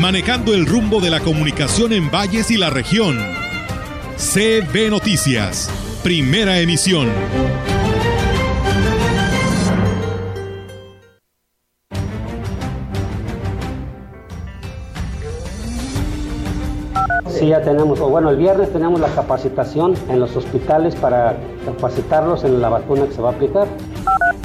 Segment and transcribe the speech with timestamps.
[0.00, 3.18] manejando el rumbo de la comunicación en valles y la región.
[4.16, 5.70] CB Noticias,
[6.02, 7.08] primera emisión.
[17.28, 22.44] Sí, ya tenemos, o bueno, el viernes tenemos la capacitación en los hospitales para capacitarlos
[22.44, 23.66] en la vacuna que se va a aplicar.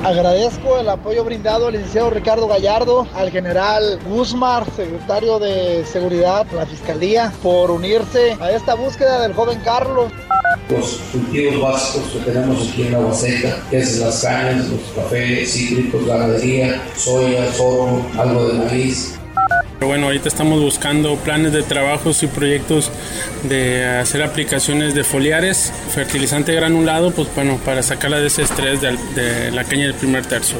[0.03, 6.65] Agradezco el apoyo brindado al licenciado Ricardo Gallardo, al general Guzmar, secretario de Seguridad la
[6.65, 10.11] Fiscalía, por unirse a esta búsqueda del joven Carlos.
[10.69, 15.53] Los cultivos básicos que tenemos aquí en la Huasteca, que es las cañas, los cafés,
[15.53, 19.20] cítricos, ganadería, soya, sorgo, algo de maíz.
[19.85, 22.91] Bueno, ahorita estamos buscando planes de trabajos y proyectos
[23.49, 29.51] de hacer aplicaciones de foliares, fertilizante granulado, pues bueno, para sacarla de ese estrés de,
[29.51, 30.57] la caña del primer tercio.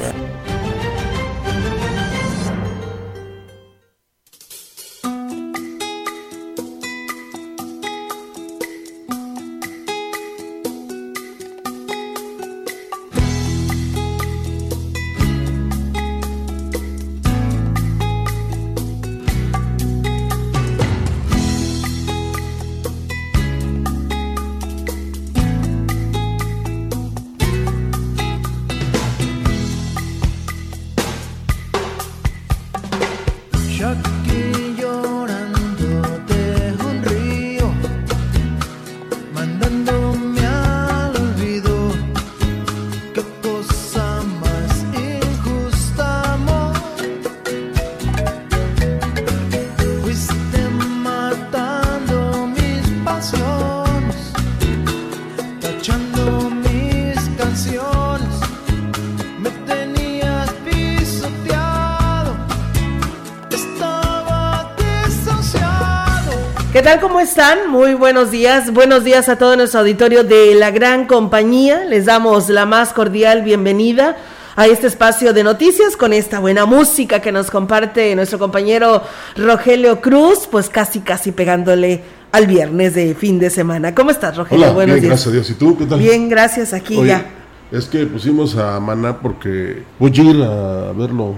[66.91, 66.99] Tal?
[66.99, 67.69] ¿Cómo están?
[67.69, 68.73] Muy buenos días.
[68.73, 71.85] Buenos días a todo nuestro auditorio de la gran compañía.
[71.85, 74.17] Les damos la más cordial bienvenida
[74.57, 79.03] a este espacio de noticias con esta buena música que nos comparte nuestro compañero
[79.37, 82.03] Rogelio Cruz, pues casi casi pegándole
[82.33, 83.95] al viernes de fin de semana.
[83.95, 84.65] ¿Cómo estás, Rogelio?
[84.65, 85.11] Hola, buenos bien, días.
[85.11, 85.49] gracias a Dios.
[85.49, 85.99] ¿Y tú qué tal?
[85.99, 86.73] Bien, gracias.
[86.73, 87.25] Aquí Oye, ya.
[87.71, 91.35] Es que pusimos a Maná porque voy a ir a verlo.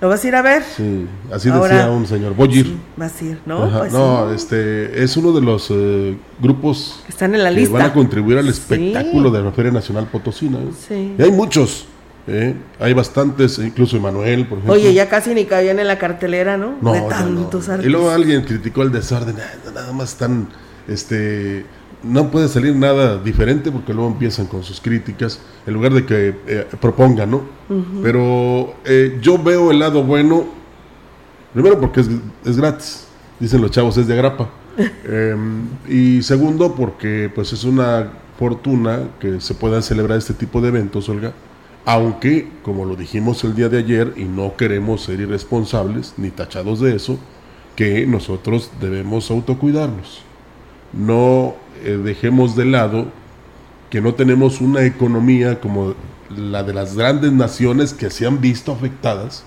[0.00, 0.62] ¿Lo vas a ir a ver?
[0.62, 2.34] Sí, así Ahora- decía un señor.
[2.34, 2.76] Voy a ir.
[2.96, 3.70] Vas a ir, ¿no?
[3.78, 4.34] Pues no, sí.
[4.36, 7.72] este es uno de los eh, grupos Están en la que lista.
[7.78, 8.50] van a contribuir al Sí.
[8.50, 10.58] espectáculo de la Feria Nacional Potosina.
[10.58, 10.68] ¿eh?
[10.86, 11.14] Sí.
[11.18, 11.86] Y hay muchos,
[12.26, 12.54] ¿eh?
[12.78, 14.74] hay bastantes, incluso Emanuel, por ejemplo.
[14.74, 16.74] Oye, ya casi ni cabían en la cartelera, ¿no?
[16.82, 17.72] No, de tantos no.
[17.72, 17.86] artistas.
[17.86, 19.36] Y luego alguien criticó el desorden.
[19.40, 20.48] "Ah, Nada más están,
[20.88, 21.64] este,
[22.06, 26.34] no puede salir nada diferente porque luego empiezan con sus críticas en lugar de que
[26.46, 27.42] eh, propongan, ¿no?
[28.02, 30.44] Pero eh, yo veo el lado bueno,
[31.52, 32.08] primero porque es,
[32.44, 33.08] es gratis,
[33.40, 34.48] dicen los chavos, es de agrapa.
[35.04, 40.68] Em, y segundo porque pues es una fortuna que se puedan celebrar este tipo de
[40.68, 41.32] eventos, Olga.
[41.86, 46.80] Aunque, como lo dijimos el día de ayer, y no queremos ser irresponsables ni tachados
[46.80, 47.18] de eso,
[47.76, 50.25] que nosotros debemos autocuidarnos.
[50.92, 51.54] No
[51.84, 53.06] eh, dejemos de lado
[53.90, 55.94] que no tenemos una economía como
[56.36, 59.44] la de las grandes naciones que se han visto afectadas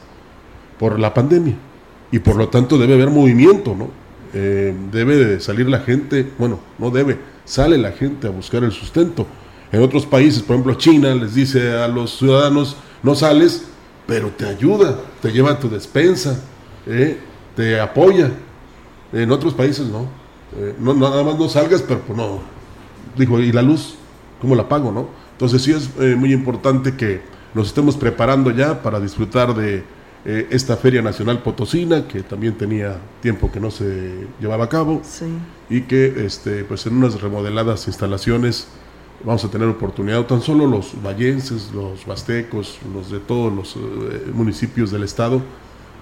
[0.77, 1.55] por la pandemia.
[2.11, 3.89] Y por lo tanto debe haber movimiento, ¿no?
[4.33, 8.71] Eh, debe de salir la gente, bueno, no debe, sale la gente a buscar el
[8.71, 9.25] sustento.
[9.71, 13.66] En otros países, por ejemplo China, les dice a los ciudadanos, no sales,
[14.07, 16.39] pero te ayuda, te lleva tu despensa,
[16.88, 17.17] ¿eh?
[17.56, 18.31] te apoya.
[19.12, 20.07] En otros países no.
[20.57, 22.40] Eh, no, nada más no salgas, pero pues no.
[23.18, 23.96] Dijo, ¿y la luz?
[24.42, 25.07] ¿Cómo la pago, no?
[25.34, 27.22] Entonces sí es eh, muy importante que
[27.54, 29.84] nos estemos preparando ya para disfrutar de
[30.25, 35.01] eh, esta Feria Nacional Potosina, que también tenía tiempo que no se llevaba a cabo,
[35.04, 35.25] Sí.
[35.69, 38.68] y que este, pues en unas remodeladas instalaciones
[39.24, 43.75] vamos a tener oportunidad, tan solo los vallenses, los huastecos, los de todos los
[44.34, 45.42] municipios del estado,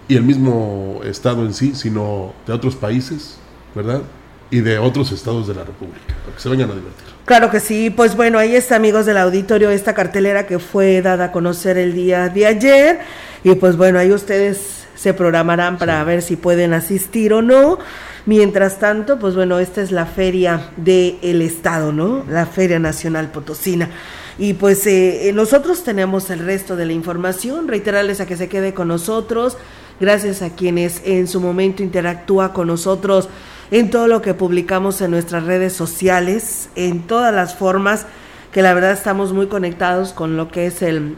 [0.08, 3.38] y el mismo estado en sí, sino de otros países,
[3.76, 4.02] ¿verdad?
[4.50, 7.06] Y de otros estados de la República, para que se vayan a divertir.
[7.26, 11.26] Claro que sí, pues bueno, ahí está amigos del auditorio esta cartelera que fue dada
[11.26, 13.00] a conocer el día de ayer
[13.44, 17.80] y pues bueno, ahí ustedes se programarán para ver si pueden asistir o no.
[18.26, 22.26] Mientras tanto, pues bueno, esta es la feria del Estado, ¿no?
[22.30, 23.90] La Feria Nacional Potosina.
[24.38, 28.74] Y pues eh, nosotros tenemos el resto de la información, reiterarles a que se quede
[28.74, 29.58] con nosotros,
[30.00, 33.30] gracias a quienes en su momento interactúa con nosotros
[33.72, 38.06] en todo lo que publicamos en nuestras redes sociales, en todas las formas
[38.52, 41.16] que la verdad estamos muy conectados con lo que es el,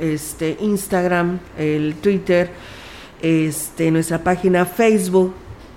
[0.00, 2.50] este, Instagram, el Twitter,
[3.22, 5.34] este, nuestra página Facebook,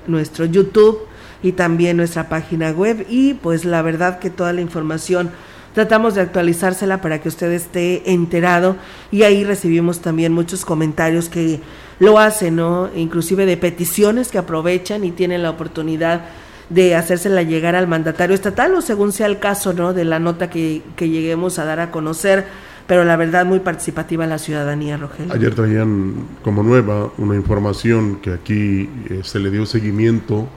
[0.08, 1.00] nuestro YouTube
[1.42, 3.06] y también nuestra página web.
[3.10, 5.32] Y pues la verdad que toda la información
[5.74, 8.76] tratamos de actualizársela para que usted esté enterado
[9.12, 11.60] y ahí recibimos también muchos comentarios que
[12.00, 12.90] lo hacen, ¿no?
[12.96, 16.26] Inclusive de peticiones que aprovechan y tienen la oportunidad
[16.70, 19.94] de hacérsela llegar al mandatario estatal o según sea el caso, ¿no?
[19.94, 22.46] De la nota que, que lleguemos a dar a conocer,
[22.88, 25.34] pero la verdad muy participativa la ciudadanía, Rogelio.
[25.34, 30.48] Ayer traían como nueva una información que aquí eh, se le dio seguimiento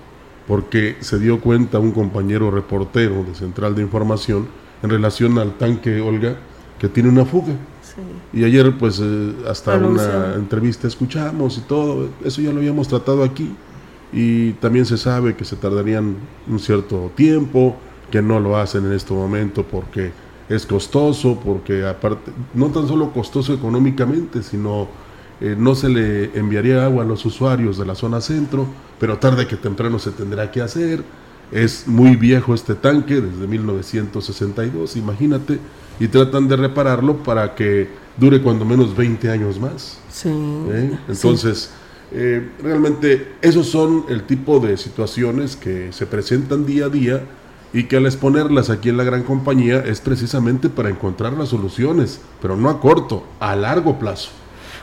[0.46, 4.46] porque se dio cuenta un compañero reportero de Central de Información
[4.86, 6.36] en relación al tanque Olga
[6.78, 7.54] que tiene una fuga.
[8.32, 13.24] Y ayer pues eh, hasta una entrevista escuchamos y todo, eso ya lo habíamos tratado
[13.24, 13.54] aquí
[14.12, 16.16] y también se sabe que se tardarían
[16.46, 17.76] un cierto tiempo,
[18.10, 20.12] que no lo hacen en este momento porque
[20.48, 24.88] es costoso, porque aparte, no tan solo costoso económicamente, sino
[25.40, 28.66] eh, no se le enviaría agua a los usuarios de la zona centro,
[29.00, 31.02] pero tarde que temprano se tendrá que hacer.
[31.52, 35.58] Es muy viejo este tanque, desde 1962, imagínate,
[36.00, 39.98] y tratan de repararlo para que dure cuando menos 20 años más.
[40.10, 40.30] Sí.
[40.30, 40.98] ¿eh?
[41.08, 41.70] Entonces,
[42.12, 47.22] eh, realmente esos son el tipo de situaciones que se presentan día a día
[47.72, 52.20] y que al exponerlas aquí en la gran compañía es precisamente para encontrar las soluciones,
[52.40, 54.30] pero no a corto, a largo plazo.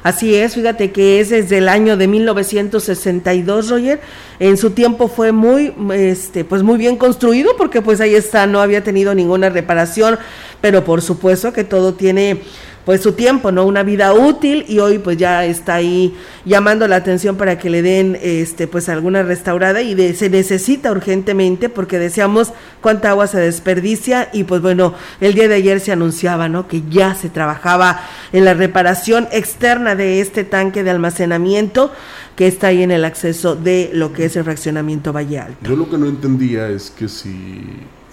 [0.04, 4.02] Así es, fíjate que es desde el año de 1962, Roger.
[4.38, 8.60] En su tiempo fue muy, este, pues muy bien construido porque pues ahí está, no
[8.60, 10.20] había tenido ninguna reparación,
[10.60, 12.42] pero por supuesto que todo tiene
[12.86, 13.66] pues su tiempo, ¿no?
[13.66, 16.16] Una vida útil y hoy pues ya está ahí
[16.46, 20.92] llamando la atención para que le den este pues alguna restaurada y de- se necesita
[20.92, 22.52] urgentemente porque decíamos
[22.82, 26.68] cuánta agua se desperdicia y pues bueno, el día de ayer se anunciaba, ¿no?
[26.68, 28.02] Que ya se trabajaba
[28.34, 31.92] en la reparación externa de este tanque de almacenamiento
[32.36, 35.58] que está ahí en el acceso de lo que es el fraccionamiento Valle Alto.
[35.70, 37.62] Yo lo que no entendía es que si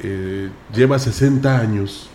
[0.02, 2.09] eh, lleva 60 años,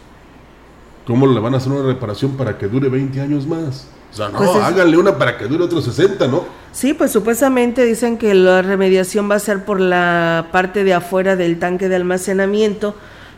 [1.06, 3.88] ¿cómo le van a hacer una reparación para que dure 20 años más?
[4.12, 6.44] O sea, no, Pues es- háganle una para que dure otros 60, ¿no?
[6.72, 11.36] Sí, pues supuestamente dicen que la remediación va a ser por la parte de afuera
[11.36, 12.96] del tanque de almacenamiento,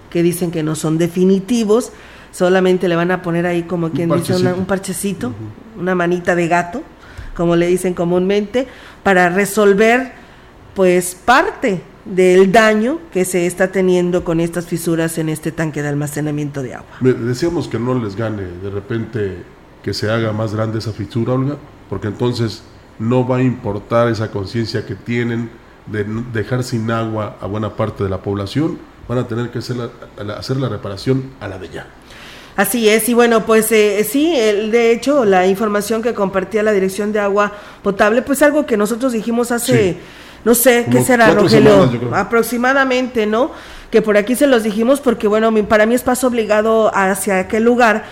[0.09, 1.91] que dicen que no son definitivos,
[2.31, 4.57] solamente le van a poner ahí como quien dice una- parchecito.
[4.59, 5.33] un parchecito,
[5.79, 6.81] una manita de gato,
[7.35, 8.67] como le dicen comúnmente,
[9.03, 10.11] para resolver
[10.75, 11.81] pues parte
[12.13, 16.75] del daño que se está teniendo con estas fisuras en este tanque de almacenamiento de
[16.75, 16.97] agua.
[17.01, 19.37] Decíamos que no les gane de repente
[19.83, 21.57] que se haga más grande esa fisura, Olga,
[21.89, 22.63] porque entonces
[22.99, 25.49] no va a importar esa conciencia que tienen
[25.85, 28.77] de dejar sin agua a buena parte de la población,
[29.07, 31.87] van a tener que hacer la, hacer la reparación a la de ya.
[32.57, 36.71] Así es, y bueno, pues eh, sí, el- de hecho, la información que compartía la
[36.71, 39.97] Dirección de Agua Potable, pues algo que nosotros dijimos hace, Sí.
[40.45, 41.89] No sé, ¿qué será, Rogelio?
[41.89, 42.19] semanas.
[42.19, 43.51] Aproximadamente, ¿no?
[43.91, 47.39] Que por aquí se los dijimos porque, bueno, mi- para mí es paso obligado hacia
[47.39, 48.05] aquel lugar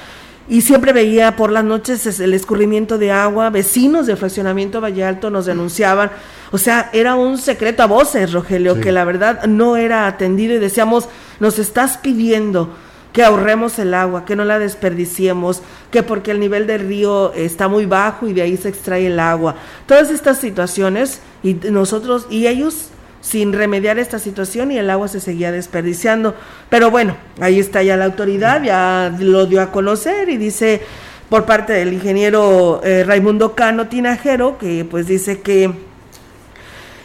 [0.48, 5.03] y siempre veía por las noches es- el escurrimiento de agua, vecinos del fraccionamiento Valle
[5.03, 6.12] Alto nos denunciaban,
[6.51, 8.82] o sea, era un secreto a voces, Rogelio, Sí.
[8.82, 12.70] que la verdad no era atendido y decíamos, nos estás pidiendo
[13.15, 17.69] que ahorremos el agua, que no la desperdiciemos, que porque el nivel del río está
[17.69, 19.55] muy bajo y de ahí se extrae el agua.
[19.86, 22.89] Todas estas situaciones y nosotros y ellos
[23.22, 26.36] sin remediar esta situación y el agua se seguía desperdiciando.
[26.69, 30.81] Pero bueno, ahí está ya la autoridad, ya lo dio a conocer y dice
[31.29, 35.72] por parte del ingeniero eh, Raimundo Cano Tinajero, que pues dice que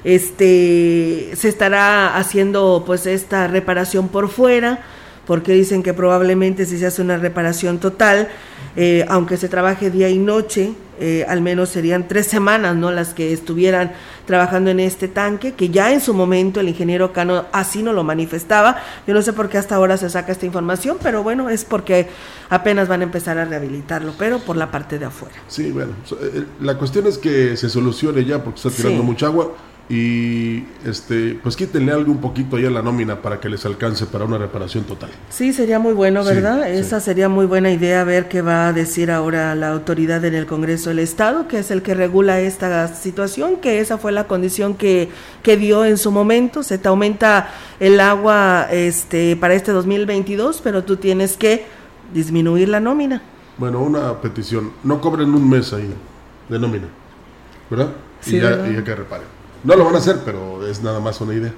[0.02, 4.80] este se estará haciendo pues esta reparación por fuera
[5.30, 8.26] porque dicen que probablemente si se hace una reparación total
[8.74, 13.14] eh, aunque se trabaje día y noche eh, al menos serían tres semanas no las
[13.14, 13.92] que estuvieran
[14.26, 18.02] trabajando en este tanque que ya en su momento el ingeniero Cano así no lo
[18.02, 18.78] manifestaba.
[19.06, 22.08] Yo no sé por qué hasta ahora se saca esta información pero bueno es porque
[22.48, 25.36] apenas van a empezar a rehabilitarlo pero por la parte de afuera.
[25.46, 29.06] Sí, bueno, eh, la cuestión es que se solucione ya porque está tirando Sí.
[29.06, 29.52] mucha agua,
[29.90, 34.06] y este pues quítenle algo un poquito ahí a la nómina para que les alcance
[34.06, 35.10] para una reparación total.
[35.30, 36.62] Sí, sería muy bueno, ¿verdad?
[36.64, 36.78] sí.
[36.78, 40.46] Esa sería muy buena idea, ver qué va a decir ahora la autoridad en el
[40.46, 44.74] Congreso del Estado, que es el que regula esta situación, que esa fue la condición
[44.74, 45.08] que,
[45.42, 46.62] que dio en su momento.
[46.62, 47.48] Se te aumenta
[47.80, 51.66] el agua este, para este 2022, pero tú tienes que
[52.14, 53.22] disminuir la nómina.
[53.58, 55.92] Bueno, una petición, no cobren un mes ahí
[56.48, 56.86] de nómina,
[57.68, 57.88] ¿verdad?
[58.20, 58.70] Sí, y, ya, ¿verdad?
[58.70, 59.39] y ya que reparen.
[59.64, 61.52] No lo van a hacer, pero es nada más una idea.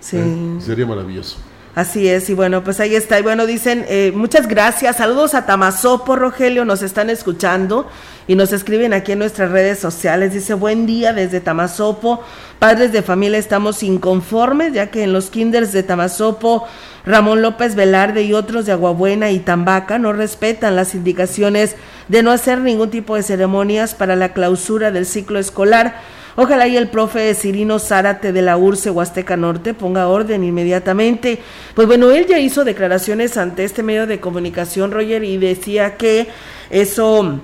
[0.00, 0.16] Sí.
[0.16, 0.58] ¿eh?
[0.60, 1.36] Sería maravilloso.
[1.74, 3.18] Así es, y bueno, pues ahí está.
[3.18, 7.88] Y bueno, dicen, eh, muchas gracias, saludos a Tamazopo, Rogelio, nos están escuchando
[8.28, 10.34] y nos escriben aquí en nuestras redes sociales.
[10.34, 12.22] Dice, buen día desde Tamazopo,
[12.58, 16.66] padres de familia estamos inconformes, ya que en los kinders de Tamazopo,
[17.06, 21.76] Ramón López Velarde y otros de Aguabuena y Tambaca no respetan las indicaciones
[22.08, 25.94] de no hacer ningún tipo de ceremonias para la clausura del ciclo escolar.
[26.34, 31.40] Ojalá y el profe Cirino Zárate de la URCE Huasteca Norte ponga orden inmediatamente.
[31.74, 36.28] Pues bueno, él ya hizo declaraciones ante este medio de comunicación, Roger, y decía que
[36.70, 37.38] eso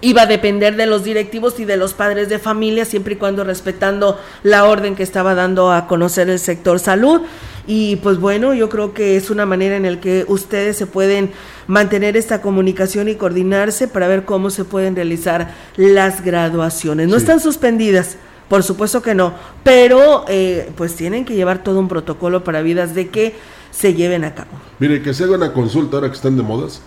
[0.00, 3.42] iba a depender de los directivos y de los padres de familia, siempre y cuando
[3.42, 7.22] respetando la orden que estaba dando a conocer el sector salud.
[7.66, 11.30] Y pues bueno, yo creo que es una manera en la que ustedes se pueden
[11.66, 17.08] mantener esta comunicación y coordinarse para ver cómo se pueden realizar las graduaciones.
[17.08, 17.22] No Sí.
[17.22, 18.16] están suspendidas.
[18.48, 22.94] Por supuesto que no, pero eh, pues tienen que llevar todo un protocolo para vidas
[22.94, 23.34] de que
[23.70, 24.50] se lleven a cabo.
[24.78, 26.82] Mire, que se haga una consulta ahora que están de modas,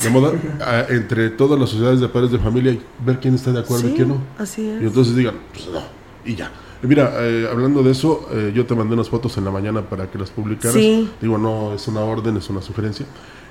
[0.00, 3.50] de moda, a- entre todas las sociedades de padres de familia y ver quién está
[3.50, 4.22] de acuerdo y quién no.
[4.38, 4.82] así es.
[4.82, 5.80] Y entonces digan, pues no,
[6.26, 6.50] y ya.
[6.82, 10.10] Mira, eh, hablando de eso, eh, yo te mandé unas fotos en la mañana para
[10.10, 10.74] que las publicaras.
[10.74, 11.10] Sí.
[11.20, 13.06] Digo, no es una orden, es una sugerencia.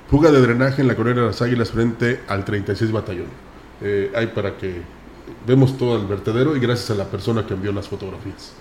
[0.09, 3.27] Fuga de drenaje en la colonia de las Águilas frente al 36 Batallón.
[3.81, 4.81] Eh, hay para que
[5.45, 8.53] vemos todo el vertedero y gracias a la persona que envió las fotografías.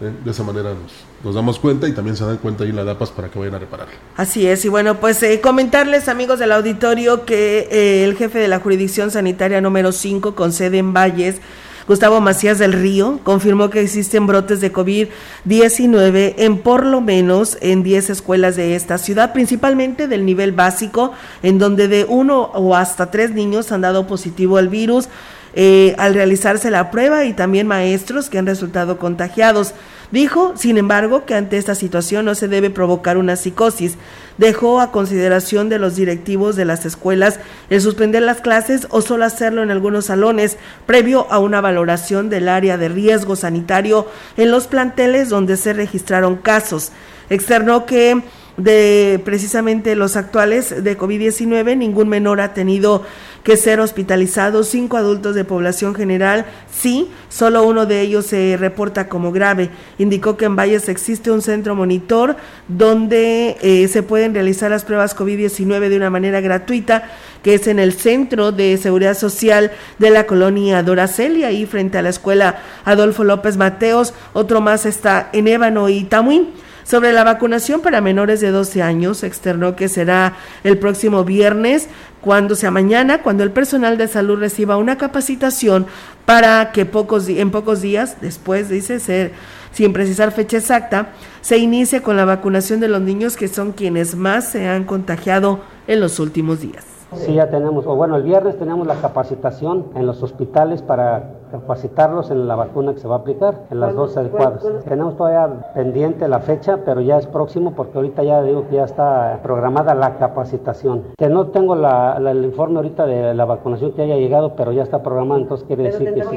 [0.00, 0.92] Eh, De esa manera nos,
[1.24, 3.56] nos damos cuenta y también se dan cuenta ahí en la DAPAS para que vayan
[3.56, 3.88] a reparar.
[4.16, 8.46] Así es, y bueno, pues eh, comentarles amigos del auditorio que eh, el jefe de
[8.46, 11.40] la jurisdicción sanitaria número 5 con sede en Valles,
[11.88, 17.82] Gustavo Macías del Río, confirmó que existen brotes de COVID-19 en por lo menos en
[17.82, 23.10] 10 escuelas de esta ciudad, principalmente del nivel básico, en donde de uno o hasta
[23.10, 25.08] tres niños han dado positivo al virus
[25.54, 29.72] eh, al realizarse la prueba y también maestros que han resultado contagiados.
[30.10, 33.98] Dijo, sin embargo, que ante esta situación no se debe provocar una psicosis.
[34.38, 39.26] Dejó a consideración de los directivos de las escuelas el suspender las clases o solo
[39.26, 44.06] hacerlo en algunos salones, previo a una valoración del área de riesgo sanitario
[44.38, 46.90] en los planteles donde se registraron casos.
[47.28, 48.22] Externó que
[48.58, 53.04] de precisamente los actuales de COVID-19, ningún menor ha tenido
[53.44, 59.08] que ser hospitalizado, cinco adultos de población general, sí, solo uno de ellos se reporta
[59.08, 59.70] como grave.
[59.96, 62.36] Indicó que en Valles existe un centro monitor
[62.66, 67.08] donde eh, se pueden realizar las pruebas COVID-19 de una manera gratuita,
[67.42, 72.02] que es en el Centro de Seguridad Social de la colonia Doracel y frente a
[72.02, 76.48] la escuela Adolfo López Mateos, otro más está en Ébano y Tamuín.
[76.88, 81.86] Sobre la vacunación para menores de 12 años, externó que será el próximo viernes,
[82.22, 85.84] cuando sea mañana, cuando el personal de salud reciba una capacitación
[86.24, 89.32] para que pocos, en pocos días, después dice ser,
[89.70, 91.10] sin precisar fecha exacta,
[91.42, 95.60] se inicie con la vacunación de los niños que son quienes más se han contagiado
[95.88, 96.86] en los últimos días.
[97.16, 102.30] Sí, ya tenemos, o bueno, el viernes tenemos la capacitación en los hospitales para capacitarlos
[102.30, 104.62] en la vacuna que se va a aplicar, en las dosis adecuadas.
[104.88, 108.84] Tenemos todavía pendiente la fecha, pero ya es próximo porque ahorita ya digo que ya
[108.84, 111.04] está programada la capacitación.
[111.16, 114.72] Que no tengo la- la- el informe ahorita de la vacunación que haya llegado, pero
[114.72, 116.36] ya está programada, entonces quiere decir que sí.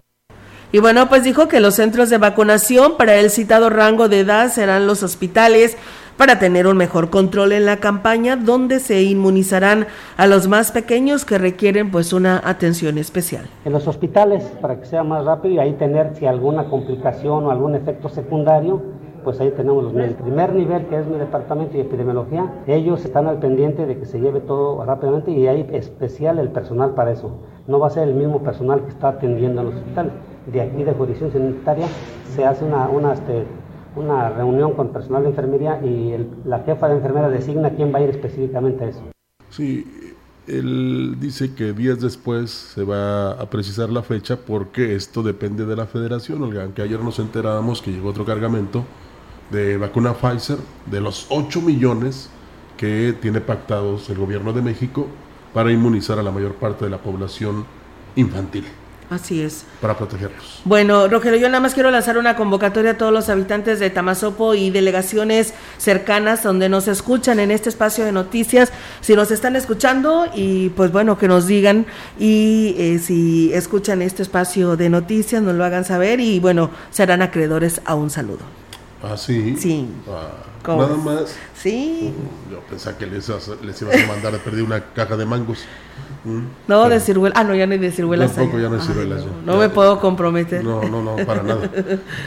[0.74, 4.48] Y bueno, pues dijo que los centros de vacunación para el citado rango de edad
[4.48, 5.78] serán los hospitales
[6.18, 9.88] para tener un mejor control en la campaña donde se inmunizarán
[10.18, 13.46] a los más pequeños que requieren pues una atención especial.
[13.66, 17.52] en los hospitales para que sea más rápido y ahí tener si alguna complicación o
[17.52, 18.82] algún efecto secundario,
[19.24, 23.28] pues ahí tenemos los el primer nivel que es mi departamento de epidemiología, ellos están
[23.28, 27.38] al pendiente de que se lleve todo rápidamente y hay especial el personal para eso.
[27.68, 30.14] No va a ser el mismo personal que está atendiendo en los hospitales.
[30.48, 31.86] De aquí de jurisdicción sanitaria
[32.36, 33.46] se hace una, una, este,
[33.96, 38.00] una reunión con personal de enfermería y el- la jefa de enfermera designa quién va
[38.00, 39.02] a ir específicamente a eso.
[39.50, 39.86] Sí,
[40.48, 45.76] él dice que días después se va a precisar la fecha porque esto depende de
[45.76, 48.84] la federación, Olga, aunque ayer nos enterábamos que llegó otro cargamento
[49.52, 50.58] de vacuna Pfizer
[50.90, 52.30] de los 8 millones
[52.78, 55.08] que tiene pactados el gobierno de México
[55.54, 57.66] para inmunizar a la mayor parte de la población
[58.16, 58.64] infantil.
[59.12, 59.66] Así es.
[59.82, 60.62] para protegerlos.
[60.64, 64.56] Bueno, Rogelio, yo nada más quiero lanzar una convocatoria a todos los habitantes de Tamazopo
[64.56, 70.28] y delegaciones cercanas donde nos escuchan en este espacio de noticias, si nos están escuchando
[70.34, 71.88] y pues bueno, que nos digan
[72.18, 77.22] y eh, si escuchan este espacio de noticias, nos lo hagan saber y bueno, serán
[77.22, 78.46] acreedores a un saludo.
[79.04, 79.58] Ah, sí.
[79.58, 79.90] Sí.
[80.08, 80.30] Ah,
[80.64, 81.36] ¿Cómo nada más.
[81.54, 82.14] Sí,
[82.50, 83.30] Yo pensaba que les,
[83.62, 85.66] les ibas a mandar a perder una caja de mangos.
[86.68, 88.34] No de ciruelas, ah no, ya no hay de ciruelas.
[88.34, 88.64] Tampoco, allá.
[88.66, 89.32] ya no hay Ay, ciruelas, no, ya.
[89.46, 89.60] no Ya.
[89.60, 90.64] me puedo comprometer.
[90.64, 91.70] No, no, no, para nada.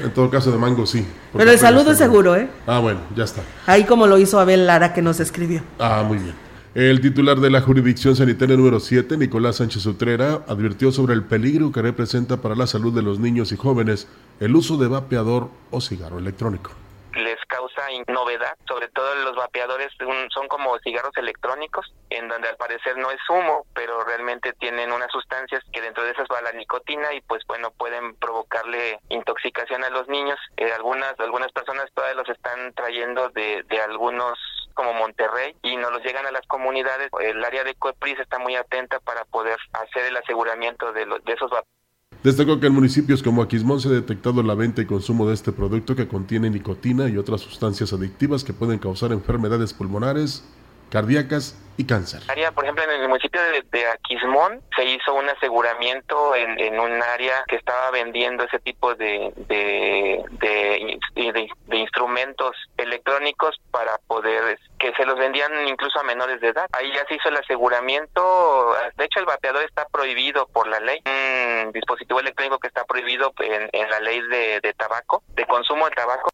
[0.03, 1.07] En todo caso, de mango sí.
[1.37, 2.49] Pero el saludo es seguro, ¿eh?
[2.67, 3.43] Ah, bueno, ya está.
[3.67, 5.63] Ahí como lo hizo Abel Lara que nos escribió.
[5.79, 6.35] Ah, muy bien.
[6.75, 11.71] El titular de la jurisdicción sanitaria número 7, Nicolás Sánchez Utrera, advirtió sobre el peligro
[11.71, 14.09] que representa para la salud de los niños y jóvenes
[14.41, 16.73] el uso de vapeador o cigarro electrónico.
[17.17, 19.89] Les causa novedad, sobre todo los vapeadores
[20.33, 25.11] son como cigarros electrónicos, en donde al parecer no es humo, pero realmente tienen unas
[25.11, 29.91] sustancias que dentro de esas va la nicotina y pues bueno, pueden provocarle intoxicación a
[29.91, 30.39] los niños.
[30.57, 34.39] Eh, algunas algunas personas todavía los están trayendo de, de algunos
[34.75, 37.09] como Monterrey y nos los llegan a las comunidades.
[37.21, 41.33] El área de COEPRIS está muy atenta para poder hacer el aseguramiento de, los, de
[41.33, 41.84] esos vapeadores.
[42.25, 45.53] Destacó que en municipios como Aquismón se ha detectado la venta y consumo de este
[45.53, 50.43] producto que contiene nicotina y otras sustancias adictivas que pueden causar enfermedades pulmonares,
[50.95, 52.21] cardíacas y cáncer.
[52.55, 57.43] por ejemplo, en el municipio de, de Aquismón se hizo un aseguramiento en, un área
[57.49, 60.23] que estaba vendiendo ese tipo de, de,
[61.73, 66.69] instrumentos electrónicos para poder, que se los vendían incluso a menores de edad.
[66.73, 71.03] Ahí ya se hizo el aseguramiento, de hecho el vapeador está prohibido por la ley,
[71.65, 75.87] un dispositivo electrónico que está prohibido en, en la ley de, de tabaco, de consumo
[75.87, 76.31] de tabaco.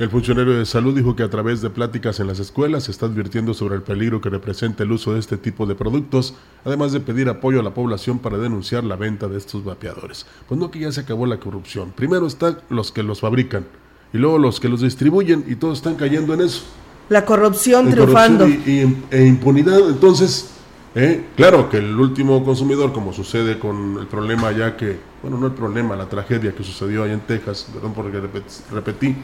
[0.00, 3.04] El funcionario de salud dijo que a través de pláticas en las escuelas se está
[3.04, 6.32] advirtiendo sobre el peligro que representa el uso de este tipo de productos,
[6.64, 10.24] además de pedir apoyo a la población para denunciar la venta de estos vapeadores.
[10.48, 11.92] Pues no que ya se acabó la corrupción.
[11.94, 13.66] Primero están los que los fabrican
[14.14, 16.62] y luego los que los distribuyen y todos están cayendo en eso.
[17.10, 18.44] La corrupción en triunfando.
[18.46, 19.80] corrupción y, y- e impunidad.
[19.86, 20.48] Entonces,
[20.94, 25.48] eh, claro que el último consumidor, como sucede con el problema ya que, bueno, no
[25.48, 29.14] el problema, la tragedia que sucedió allá en Texas, perdón por repet- repetí,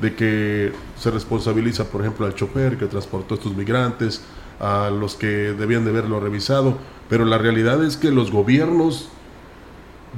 [0.00, 4.22] de que se responsabiliza, por ejemplo, al chofer que transportó a estos migrantes,
[4.60, 6.76] a los que debían de haberlo revisado,
[7.08, 9.08] pero la realidad es que los gobiernos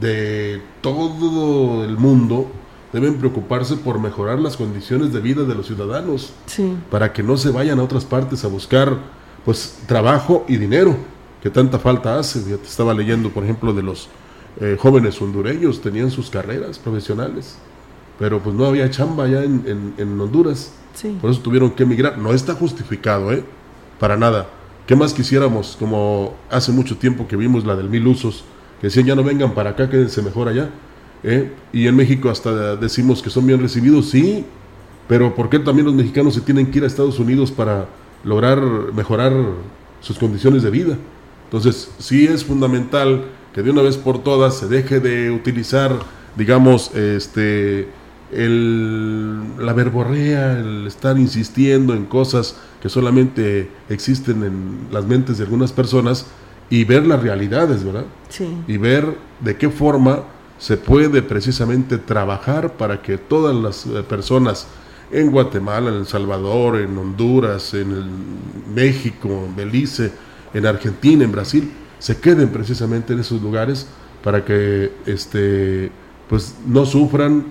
[0.01, 2.51] de todo el mundo
[2.93, 6.77] deben preocuparse por mejorar las condiciones de vida de los ciudadanos Sí.
[6.91, 8.97] para que no se vayan a otras partes a buscar
[9.45, 10.97] pues trabajo y dinero
[11.43, 12.41] que tanta falta hace.
[12.51, 14.09] Ya te estaba leyendo, por ejemplo, de los
[14.61, 17.57] eh, jóvenes hondureños, tenían sus carreras profesionales,
[18.21, 21.17] pero pues no había chamba allá en, en- en Honduras, Sí.
[21.21, 22.19] por eso tuvieron que emigrar.
[22.19, 23.43] No está justificado, ¿eh?
[23.99, 24.47] Para nada.
[24.87, 25.77] ¿Qué más quisiéramos?
[25.79, 28.45] Como hace mucho tiempo que vimos la del mil usos,
[28.81, 30.69] que decían ya no vengan para acá, quédense mejor allá.
[31.23, 31.51] ¿eh?
[31.73, 34.45] Y en México hasta decimos que son bien recibidos, sí,
[35.09, 37.87] pero ¿por qué también los mexicanos se tienen que ir a Estados Unidos para
[38.25, 38.61] lograr
[38.95, 39.33] mejorar
[40.01, 40.99] sus condiciones de vida?
[41.45, 45.93] Entonces, sí es fundamental que de una vez por todas se deje de utilizar,
[46.37, 47.89] digamos, este,
[48.33, 55.45] el, la verborrea, el estar insistiendo en cosas que solamente existen en las mentes de
[55.45, 56.27] algunas personas
[56.71, 58.05] y ver las realidades, ¿verdad?
[58.29, 58.47] Sí.
[58.69, 60.21] y ver de qué forma
[60.59, 64.67] se puede precisamente trabajar para que todas las eh, personas
[65.11, 68.11] en Guatemala, en El Salvador, en Honduras, en el-
[68.75, 70.13] México, en Belice,
[70.55, 73.87] en Argentina, en Brasil, se queden precisamente en esos lugares
[74.23, 75.91] para que este
[76.29, 77.45] pues no sufran,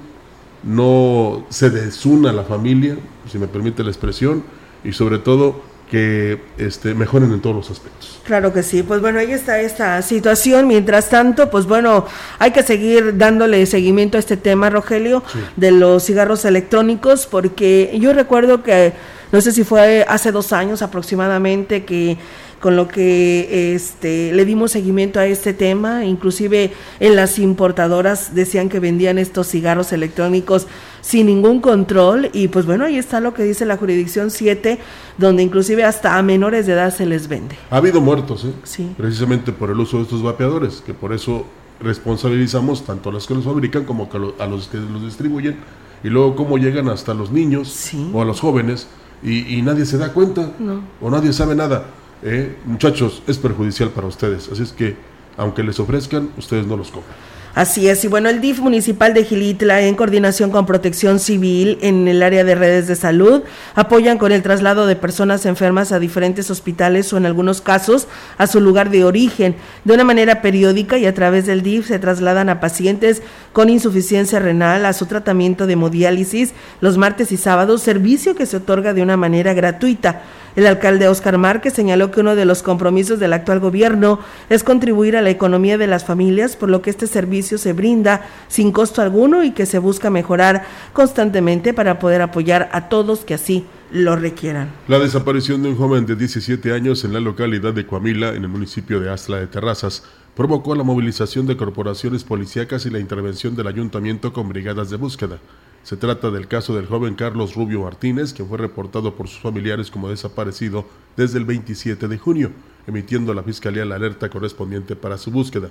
[0.63, 2.97] no se desuna la familia,
[3.31, 4.43] si me permite la expresión,
[4.83, 8.21] y sobre todo que este, mejoren en todos los aspectos.
[8.23, 10.67] Claro que sí, pues bueno, ahí está esta situación.
[10.67, 12.05] Mientras tanto, pues bueno,
[12.37, 15.23] hay que seguir dándole seguimiento a este tema, Rogelio,
[15.55, 18.93] de los cigarros electrónicos, porque yo recuerdo que,
[19.31, 22.17] no sé si fue hace dos años aproximadamente, que
[22.59, 28.67] con lo que este le dimos seguimiento a este tema, inclusive en las importadoras decían
[28.69, 30.67] que vendían estos cigarros electrónicos
[31.01, 34.77] sin ningún control y pues bueno, ahí está lo que dice la jurisdicción 7,
[35.17, 37.55] donde inclusive hasta a menores de edad se les vende.
[37.69, 38.51] Ha habido muertos, ¿eh?
[38.63, 38.91] Sí.
[38.97, 41.45] precisamente por el uso de estos vapeadores, que por eso
[41.81, 45.57] responsabilizamos tanto a los que los fabrican como a los que los distribuyen,
[46.03, 48.09] y luego cómo llegan hasta los niños Sí.
[48.13, 48.87] o a los jóvenes,
[49.23, 50.81] y, y nadie se da cuenta, No.
[51.01, 51.85] o nadie sabe nada.
[52.23, 52.55] ¿Eh?
[52.65, 54.95] Muchachos, es perjudicial para ustedes, así es que
[55.37, 57.15] aunque les ofrezcan, ustedes no los compran.
[57.55, 62.07] Así es, y bueno, el DIF municipal de Gilitla, en coordinación con Protección Civil en
[62.07, 63.41] el área de redes de salud,
[63.73, 68.45] apoyan con el traslado de personas enfermas a diferentes hospitales o en algunos casos a
[68.45, 69.55] su lugar de origen.
[69.83, 74.39] De una manera periódica y a través del DIF se trasladan a pacientes con insuficiencia
[74.39, 79.01] renal a su tratamiento de hemodiálisis los martes y sábados, servicio que se otorga de
[79.01, 80.21] una manera gratuita.
[80.59, 84.19] El alcalde Oscar Márquez señaló que uno de los compromisos del actual gobierno
[84.49, 88.27] es contribuir a la economía de las familias, por lo que este servicio se brinda
[88.49, 93.35] sin costo alguno y que se busca mejorar constantemente para poder apoyar a todos que
[93.35, 94.67] así lo requieran.
[94.89, 98.49] La desaparición de un joven de 17 años en la localidad de Coamila, en el
[98.49, 100.03] municipio de Astla de Terrazas,
[100.35, 105.39] provocó la movilización de corporaciones policíacas y la intervención del ayuntamiento con brigadas de búsqueda.
[105.83, 109.89] Se trata del caso del joven Carlos Rubio Martínez, que fue reportado por sus familiares
[109.89, 112.51] como desaparecido desde el 27 de junio,
[112.85, 115.69] emitiendo a la Fiscalía la alerta correspondiente para su búsqueda.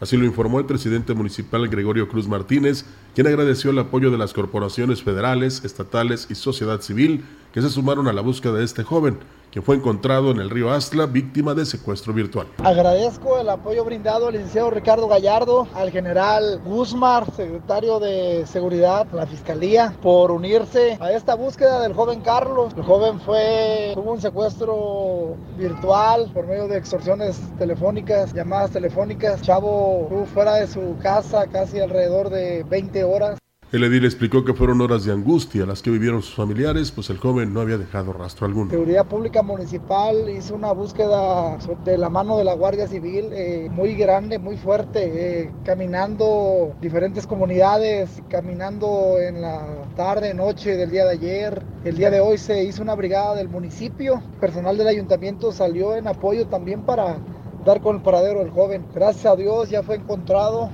[0.00, 4.32] Así lo informó el presidente municipal Gregorio Cruz Martínez, quien agradeció el apoyo de las
[4.32, 9.18] corporaciones federales, estatales y sociedad civil que se sumaron a la búsqueda de este joven,
[9.50, 12.46] que fue encontrado en el río Astla víctima de secuestro virtual.
[12.62, 19.26] Agradezco el apoyo brindado al licenciado Ricardo Gallardo, al general Guzmar, secretario de Seguridad, la
[19.26, 22.72] Fiscalía, por unirse a esta búsqueda del joven Carlos.
[22.76, 29.42] El joven fue, tuvo un secuestro virtual por medio de extorsiones telefónicas, llamadas telefónicas.
[29.42, 33.40] Chavo estuvo fuera de su casa casi alrededor de 20 horas.
[33.72, 37.18] El edil explicó que fueron horas de angustia las que vivieron sus familiares, pues el
[37.18, 38.68] joven no había dejado rastro alguno.
[38.68, 43.94] Seguridad Pública Municipal hizo una búsqueda de la mano de la Guardia Civil eh, muy
[43.94, 51.12] grande, muy fuerte, eh, caminando diferentes comunidades, caminando en la tarde, noche del día de
[51.12, 51.62] ayer.
[51.84, 54.20] El día de hoy se hizo una brigada del municipio.
[54.40, 57.18] Personal del ayuntamiento salió en apoyo también para
[57.64, 58.84] dar con el paradero del joven.
[58.92, 60.70] Gracias a Dios ya fue encontrado.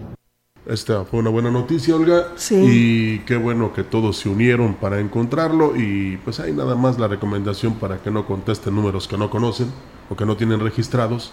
[0.67, 2.33] Esta fue una buena noticia, Olga.
[2.35, 2.57] Sí.
[2.57, 5.77] Y qué bueno que todos se unieron para encontrarlo.
[5.77, 9.69] Y pues hay nada más la recomendación para que no contesten números que no conocen
[10.11, 11.33] o que no tienen registrados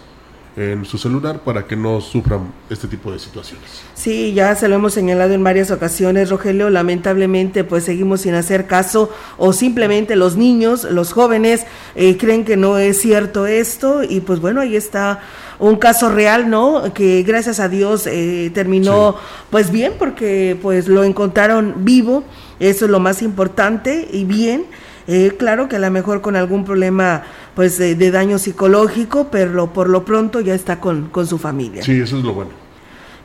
[0.56, 3.82] en su celular para que no sufran este tipo de situaciones.
[3.94, 6.70] Sí, ya se lo hemos señalado en varias ocasiones, Rogelio.
[6.70, 12.56] Lamentablemente, pues seguimos sin hacer caso o simplemente los niños, los jóvenes, eh, creen que
[12.56, 15.20] no es cierto esto y pues bueno, ahí está
[15.58, 16.92] un caso real, ¿no?
[16.94, 19.16] Que gracias a Dios eh, terminó
[19.50, 22.24] pues bien porque pues lo encontraron vivo,
[22.60, 24.66] eso es lo más importante y bien.
[25.06, 27.22] Eh, claro que a lo mejor con algún problema
[27.54, 31.82] pues de, de daño psicológico, pero por lo pronto ya está con, con su familia.
[31.82, 32.64] Sí, eso es lo bueno.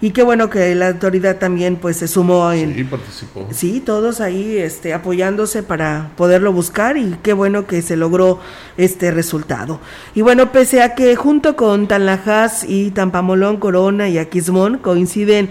[0.01, 3.47] Y qué bueno que la autoridad también pues se sumó en, Sí, participó.
[3.51, 8.39] Sí, todos ahí este, apoyándose para poderlo buscar y qué bueno que se logró
[8.77, 9.81] este resultado.
[10.15, 15.49] Y bueno, pese a que junto con Tanlajas y Tampamolón, Corona y Aquismón coinciden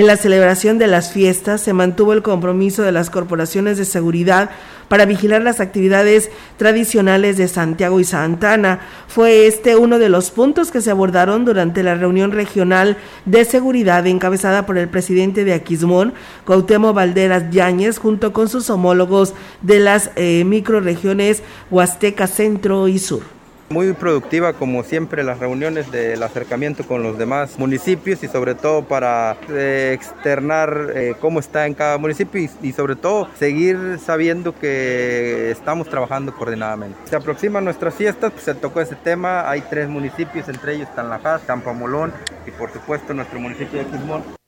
[0.00, 4.48] en la celebración de las fiestas, se mantuvo el compromiso de las corporaciones de seguridad
[4.88, 8.80] para vigilar las actividades tradicionales de Santiago y Santana.
[9.08, 14.06] Fue este uno de los puntos que se abordaron durante la reunión regional de seguridad
[14.06, 16.14] encabezada por el presidente de Aquismón,
[16.46, 23.39] Cuauhtémoc Valderas Yáñez, junto con sus homólogos de las eh, microregiones Huasteca Centro y Sur.
[23.72, 28.82] Muy productiva como siempre las reuniones del acercamiento con los demás municipios y sobre todo
[28.82, 35.52] para eh, externar eh, cómo está en cada municipio y, sobre todo seguir sabiendo que
[35.52, 36.98] estamos trabajando coordinadamente.
[37.04, 41.42] Se aproximan nuestras fiestas, pues se tocó ese tema, hay tres municipios, entre ellos Tanlajas,
[41.42, 42.12] Tampamolón
[42.48, 44.39] y por supuesto nuestro municipio de Quismón.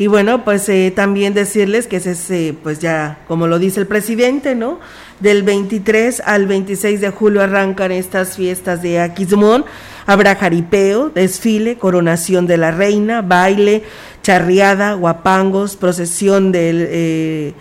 [0.00, 3.80] Y bueno, pues eh, también decirles que ese es, eh, pues ya, como lo dice
[3.80, 4.80] el presidente, ¿no?
[5.20, 9.66] Del 23 al 26 de julio arrancan estas fiestas de Aquismón.
[10.06, 13.82] Habrá jaripeo, desfile, coronación de la reina, baile,
[14.22, 16.86] charriada, guapangos, procesión del...
[16.88, 17.54] eh,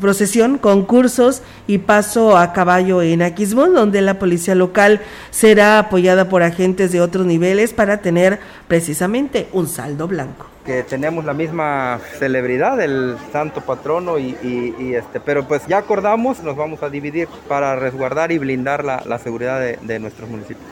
[0.00, 6.42] procesión, concursos y paso a caballo en Aquismón, donde la policía local será apoyada por
[6.42, 10.46] agentes de otros niveles para tener precisamente un saldo blanco.
[10.66, 15.78] que tenemos la misma celebridad, el santo patrono, y, y- y, este, pero pues ya
[15.78, 20.28] acordamos, nos vamos a dividir para resguardar y blindar la, la seguridad de, de nuestros
[20.28, 20.66] municipios.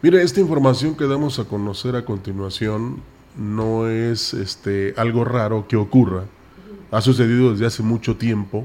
[0.00, 3.02] Mire, esta información que damos a conocer a continuación
[3.36, 6.24] no es este, algo raro que ocurra.
[6.90, 8.64] Ha sucedido desde hace mucho tiempo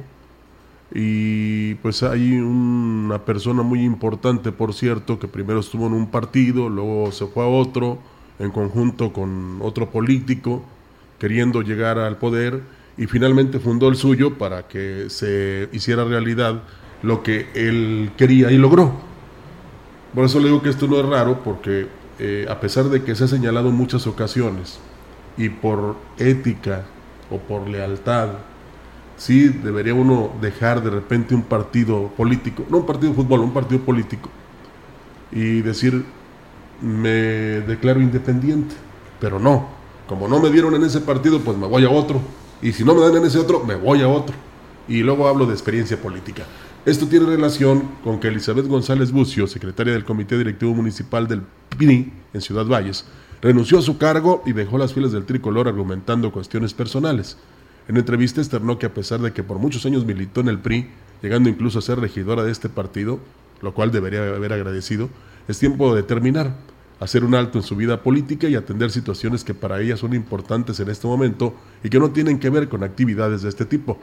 [0.94, 6.70] y pues hay una persona muy importante, por cierto, que primero estuvo en un partido,
[6.70, 8.00] luego se fue a otro,
[8.40, 10.64] en conjunto con otro político,
[11.20, 12.62] queriendo llegar al poder
[12.98, 16.64] y finalmente fundó el suyo para que se hiciera realidad
[17.02, 18.94] lo que él quería y logró.
[20.14, 21.88] Por eso le digo que esto no es raro, porque
[22.20, 24.80] eh, a pesar de que se ha señalado en muchas ocasiones,
[25.38, 26.84] y por ética
[27.32, 28.30] o por lealtad,
[29.16, 33.54] sí debería uno dejar de repente un partido político, no un partido de fútbol, un
[33.54, 34.30] partido político,
[35.32, 36.06] y decir,
[36.82, 38.76] me declaro independiente,
[39.20, 39.68] pero no,
[40.08, 42.20] como no me dieron en ese partido, pues me voy a otro,
[42.62, 44.36] y si no me dan en ese otro, me voy a otro,
[44.88, 46.44] y luego hablo de experiencia política.
[46.86, 51.42] Esto tiene relación con que Elizabeth González Bucio, secretaria del Comité Directivo Municipal del
[51.78, 53.04] PRI en Ciudad Valles,
[53.42, 57.38] renunció a su cargo y dejó las filas del tricolor argumentando cuestiones personales.
[57.90, 60.88] En entrevista externó que a pesar de que por muchos años militó en el PRI,
[61.22, 63.20] llegando incluso a ser regidora de este partido,
[63.62, 65.10] lo cual debería haber agradecido,
[65.50, 66.56] es tiempo de terminar,
[67.02, 70.80] hacer un alto en su vida política y atender situaciones que para ella son importantes
[70.80, 74.00] en este momento y que no tienen que ver con actividades de este tipo.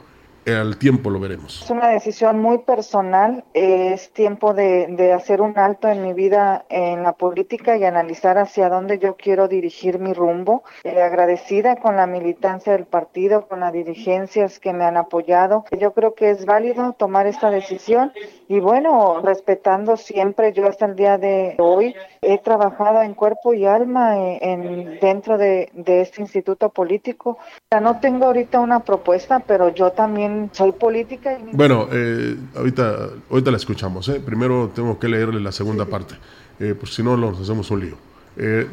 [0.47, 1.63] Al tiempo lo veremos.
[1.65, 3.43] Es una decisión muy personal.
[3.53, 8.39] Es tiempo de, de, hacer un alto en mi vida en la política y analizar
[8.39, 10.63] hacia dónde yo quiero dirigir mi rumbo.
[10.85, 15.65] Eh, agradecida con la militancia del partido, con las dirigencias que me han apoyado.
[15.77, 18.13] Yo creo que es válido tomar esta decisión
[18.47, 23.67] y bueno, respetando siempre, yo hasta el día de hoy he trabajado en cuerpo y
[23.67, 27.39] alma en, en dentro de, de este instituto político.
[27.83, 31.39] No tengo ahorita una propuesta, pero yo también soy política.
[31.39, 31.57] Y...
[31.57, 34.09] Bueno, eh, ahorita, ahorita la escuchamos.
[34.09, 34.21] ¿eh?
[34.25, 35.91] Primero tengo que leerle la segunda sí.
[35.91, 36.15] parte,
[36.61, 37.97] eh, pues si no nos hacemos un lío.
[38.37, 38.67] Eh,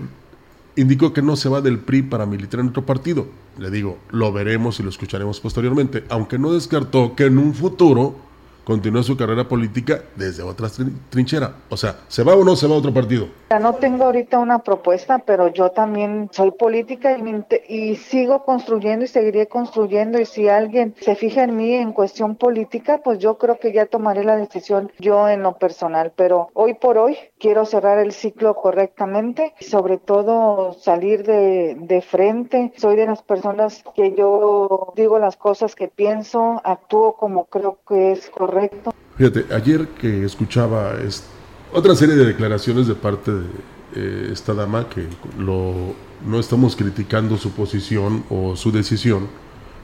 [0.76, 3.28] indicó que no se va del PRI para militar en otro partido.
[3.58, 8.16] Le digo, lo veremos y lo escucharemos posteriormente, aunque no descartó que en un futuro
[8.64, 10.68] continúe su carrera política desde otra
[11.10, 11.54] trinchera.
[11.70, 13.28] O sea, ¿se va o no se va a otro partido?
[13.60, 19.08] No tengo ahorita una propuesta, pero yo también soy política y, y, sigo construyendo y
[19.08, 20.20] seguiré construyendo.
[20.20, 23.86] Y si alguien se fija en mí en cuestión política, pues yo creo que ya
[23.86, 26.14] tomaré la decisión yo en lo personal.
[26.16, 32.02] Pero hoy por hoy quiero cerrar el ciclo correctamente y sobre todo salir de, de
[32.02, 32.74] frente.
[32.78, 38.14] Soy de las personas que yo digo las cosas que pienso, actúo como creo que
[38.14, 38.94] es correcto correcto.
[39.18, 41.24] Fíjate, ayer que escuchaba es,
[41.72, 43.46] otra serie de declaraciones de parte de
[43.96, 45.94] eh, esta dama, que lo,
[46.26, 49.28] no estamos criticando su posición o su decisión,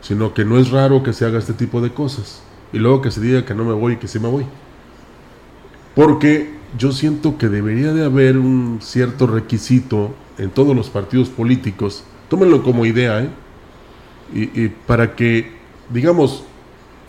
[0.01, 2.41] sino que no es raro que se haga este tipo de cosas.
[2.71, 4.45] Y luego que se diga que no me voy y que sí me voy.
[5.95, 12.03] Porque yo siento que debería de haber un cierto requisito en todos los partidos políticos,
[12.29, 13.29] tómenlo como idea, ¿eh?
[14.31, 15.51] y para que,
[15.89, 16.43] digamos,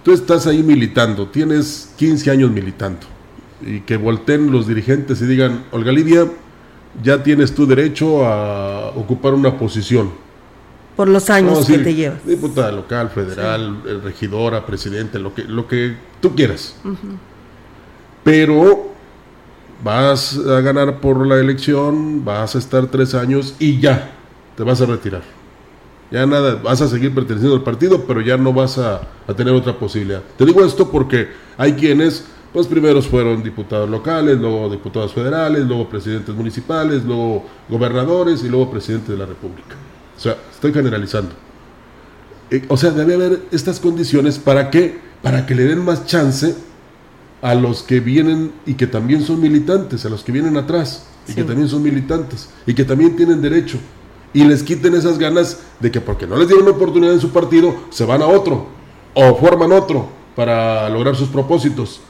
[0.03, 3.07] tú estás ahí militando, tienes 15 años militando,
[3.61, 6.27] y que volteen los dirigentes y digan, Olga Lidia,
[7.03, 10.11] ya tienes tu derecho a ocupar una posición.
[10.97, 12.27] Por los años no, que te llevas.
[12.27, 13.91] Diputada local, federal, sí.
[14.05, 16.77] regidora, presidente, lo que, lo que tú quieras.
[16.85, 17.17] Uh -huh.
[18.25, 18.91] Pero
[19.83, 24.11] vas a ganar por la elección, vas a estar tres años y ya,
[24.57, 25.40] te vas a retirar.
[26.11, 29.55] Ya nada, vas a seguir perteneciendo al partido, pero ya no vas a, a, tener
[29.55, 30.23] otra posibilidad.
[30.37, 35.89] Te digo esto porque hay quienes, pues primeros fueron diputados locales, luego diputados federales, luego
[35.89, 39.77] presidentes municipales, luego gobernadores y luego presidente de la República.
[40.17, 41.31] O sea, estoy generalizando.
[42.51, 46.57] Eh, o sea, debe haber estas condiciones para que, para que le den más chance
[47.41, 51.31] a los que vienen y que también son militantes, a los que vienen atrás y
[51.31, 51.37] sí.
[51.37, 53.79] que también son militantes y que también tienen derecho
[54.33, 57.31] y les quiten esas ganas de que porque no les dieron una oportunidad en su
[57.31, 58.67] partido, se van a otro
[59.15, 62.01] o forman otro para lograr sus propósitos.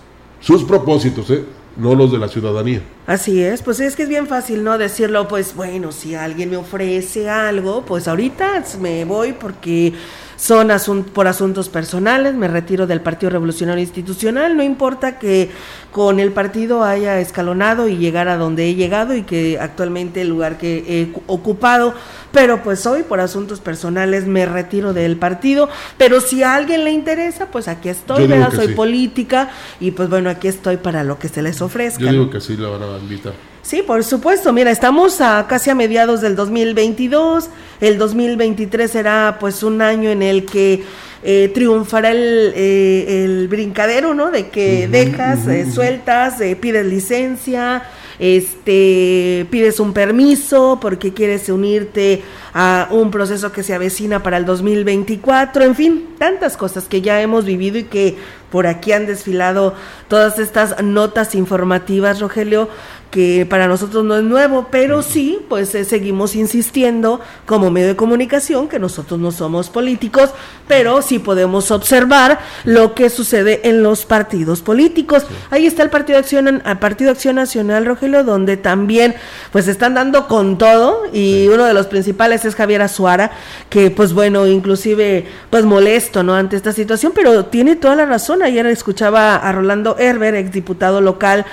[0.40, 1.44] Sus propósitos, ¿eh?
[1.76, 2.82] no los de la ciudadanía.
[3.06, 4.78] Así es, pues es que es bien fácil, ¿no?
[4.78, 9.92] Decirlo, pues bueno, si alguien me ofrece algo, pues ahorita me voy porque
[10.40, 15.50] son asun por asuntos personales, me retiro del Partido Revolucionario Institucional, no importa que
[15.92, 20.28] con el partido haya escalonado y llegar a donde he llegado y que actualmente el
[20.28, 21.92] lugar que he ocupado,
[22.32, 26.92] pero pues hoy por asuntos personales me retiro del partido, pero si a alguien le
[26.92, 28.50] interesa, pues aquí estoy, ¿verdad?
[28.54, 28.72] Soy sí.
[28.72, 32.00] política y pues bueno, aquí estoy para lo que se les ofrezca.
[32.00, 33.49] Yo digo que sí la van a invitar.
[33.62, 34.52] Sí, por supuesto.
[34.52, 37.50] Mira, estamos a casi a mediados del 2022.
[37.80, 40.82] El 2023 será pues un año en el que
[41.22, 44.30] eh, triunfará el, eh, el, brincadero, ¿no?
[44.30, 45.68] De que uh -huh, dejas, uh -huh.
[45.68, 47.82] eh, sueltas, pides licencia,
[48.18, 54.44] este, pides un permiso porque quieres unirte a un proceso que se avecina para el
[54.44, 58.16] 2024, en fin, tantas cosas que ya hemos vivido y que
[58.50, 59.74] por aquí han desfilado
[60.08, 62.68] todas estas notas informativas, Rogelio,
[63.10, 67.96] que para nosotros no es nuevo, pero sí, pues eh, seguimos insistiendo como medio de
[67.96, 70.30] comunicación que nosotros no somos políticos,
[70.68, 75.26] pero sí podemos observar lo que sucede en los partidos políticos.
[75.50, 79.16] Ahí está el Partido Acción, el Partido Acción Nacional, Rogelio, donde también
[79.50, 83.32] pues están dando con todo y uno de los principales es Javier Azuara,
[83.68, 86.34] que pues bueno, inclusive pues molesto, ¿no?
[86.34, 88.42] Ante esta situación, pero tiene toda la razón.
[88.42, 91.44] Ayer escuchaba a Rolando Herber, exdiputado local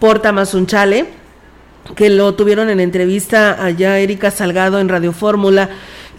[0.00, 1.06] por Tamazunchale,
[1.94, 5.70] que lo tuvieron en entrevista allá Erika Salgado en Radio Fórmula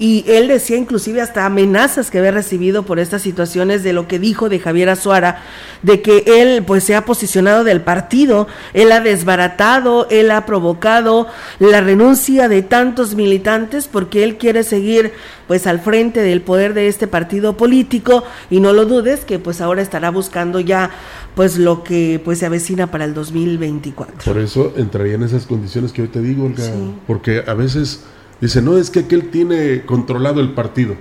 [0.02, 4.17] y él decía inclusive hasta amenazas que había recibido por estas situaciones de lo que
[4.17, 5.44] dijo de Javier Azuara,
[5.84, 11.28] de que él pues se ha posicionado del partido, él ha desbaratado, él ha provocado
[11.60, 15.13] la renuncia de tantos militantes porque él quiere seguir
[15.48, 19.62] pues al frente del poder de este partido político y no lo dudes que pues
[19.62, 20.89] ahora estará buscando ya
[21.36, 24.15] pues lo que pues se avecina para el 2024.
[24.26, 26.94] Por eso entraría en esas condiciones que hoy te digo, Olga, Sí.
[27.08, 28.04] porque a veces
[28.41, 30.96] dice, no, es que aquel tiene controlado el partido.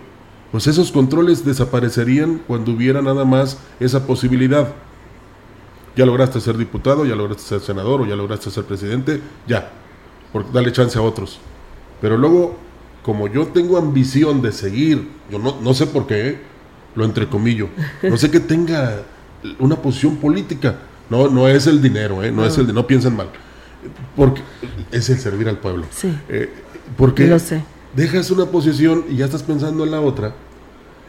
[0.52, 4.72] Pues esos controles desaparecerían cuando hubiera nada más esa posibilidad.
[5.96, 9.70] Ya lograste ser diputado, ya lograste ser senador o ya lograste ser presidente, ya,
[10.32, 11.38] porque dale chance a otros.
[12.00, 12.56] Pero luego,
[13.02, 16.38] como yo tengo ambición de seguir, yo no, no sé por qué,
[16.94, 17.68] lo entrecomillo,
[18.02, 19.02] no sé que tenga
[19.58, 20.76] una posición política,
[21.08, 22.30] no, no es el dinero, ¿eh?
[22.30, 23.28] no, es el de, no piensen mal,
[24.16, 24.42] porque
[24.92, 25.86] es el servir al pueblo.
[25.90, 26.12] Sí.
[26.28, 26.50] Eh,
[26.96, 27.62] porque Lo sé.
[27.94, 30.34] dejas una posición y ya estás pensando en la otra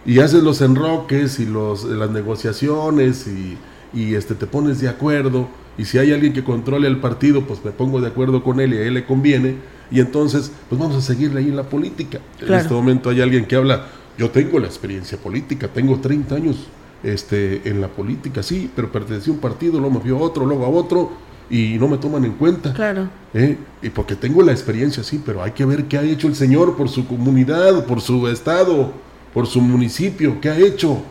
[0.05, 3.57] y haces los enroques y los, las negociaciones y,
[3.93, 7.63] y, este, te pones de acuerdo y si hay alguien que controle el partido pues
[7.63, 9.55] me pongo de acuerdo con él y a él le conviene
[9.91, 12.19] y entonces pues vamos a seguirle ahí en la política.
[12.39, 16.67] En este momento hay alguien que habla, yo tengo la experiencia política, tengo 30 años
[17.03, 20.45] este, en la política, sí, pero pertenecí a un partido, luego me fui a otro,
[20.45, 21.11] luego a otro
[21.49, 22.73] y no me toman en cuenta.
[22.73, 23.09] Claro.
[23.33, 23.57] ¿eh?
[23.81, 26.75] Y porque tengo la experiencia, sí, pero hay que ver qué ha hecho el Señor
[26.75, 28.93] por su comunidad, por su estado,
[29.33, 31.01] por su municipio, qué ha hecho,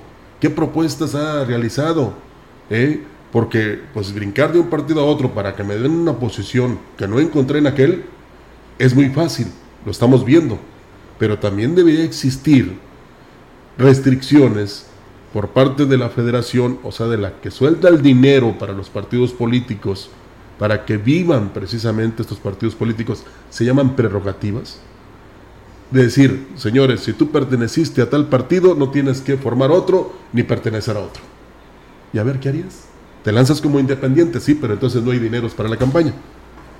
[0.41, 2.15] qué propuestas ha realizado.
[2.71, 3.03] ¿eh?
[3.31, 7.07] Porque, pues, brincar de un partido a otro para que me den una posición que
[7.07, 8.05] no encontré en aquel,
[8.79, 9.47] es muy fácil,
[9.85, 10.59] lo estamos viendo.
[11.19, 12.79] Pero también debería existir
[13.77, 14.90] restricciones
[15.33, 18.89] por parte de la federación, o sea, de la que suelta el dinero para los
[18.89, 20.11] partidos políticos,
[20.59, 24.81] para que vivan precisamente estos partidos políticos, se llaman prerrogativas.
[25.91, 30.43] De decir, señores, si tú perteneciste a tal partido, no tienes que formar otro ni
[30.43, 31.23] pertenecer a otro.
[32.13, 32.85] Y a ver, ¿qué harías?
[33.25, 36.15] Te lanzas como independiente, sí, pero entonces no hay dineros para la campaña.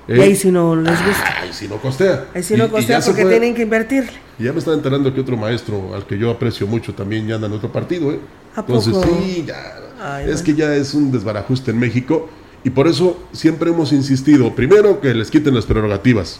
[0.07, 1.41] Y ahí si no les gusta.
[1.41, 2.25] Ahí sí no costea.
[2.33, 4.11] Ahí sí Y- no y costea porque tienen que invertirle.
[4.39, 7.35] y ya me estaba enterando que otro maestro, al que yo aprecio mucho, también ya
[7.35, 8.19] anda en otro partido, ¿eh?
[8.55, 9.07] ¿A Entonces, poco?
[9.23, 9.77] sí, ya.
[10.03, 10.43] Ay, es bueno.
[10.45, 12.29] que ya es un desbarajuste en México.
[12.63, 16.39] Y por eso siempre hemos insistido, primero, que les quiten las prerrogativas.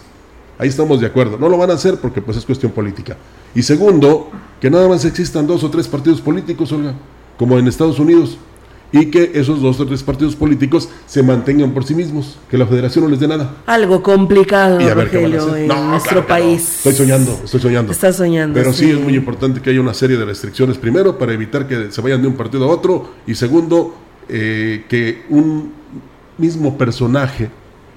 [0.59, 1.37] Ahí estamos de acuerdo.
[1.39, 3.17] No lo van a hacer porque pues es cuestión política.
[3.55, 6.93] Y segundo, que nada más existan dos o tres partidos políticos, Olga,
[7.37, 8.37] como en Estados Unidos.
[8.93, 12.37] Y que esos dos o tres partidos políticos se mantengan por sí mismos.
[12.49, 13.55] Que la federación no les dé nada.
[13.65, 16.49] Algo complicado, Rogelio, en No, nuestro claro que no.
[16.49, 16.75] país.
[16.85, 17.91] Estoy soñando, estoy soñando.
[17.93, 18.53] Estás soñando.
[18.53, 18.91] Pero sí.
[18.91, 22.21] es muy importante que haya una serie de restricciones, primero, para evitar que se vayan
[22.21, 23.95] de un partido a otro, y segundo,
[24.27, 25.71] eh, que un
[26.37, 27.49] mismo personaje,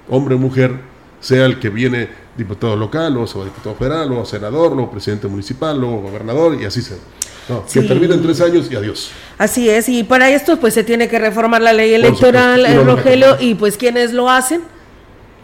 [0.09, 0.78] hombre o mujer,
[1.18, 5.80] sea el que viene diputado local, o sea, diputado federal, o senador, luego presidente municipal,
[5.80, 6.96] luego gobernador, y así se.
[7.48, 7.80] No, Sí.
[7.80, 9.11] Que termine en tres años y adiós.
[9.38, 13.37] Así es, y para esto pues se tiene que reformar la ley electoral, eh, Rogelio,
[13.40, 14.62] y pues ¿quiénes lo hacen?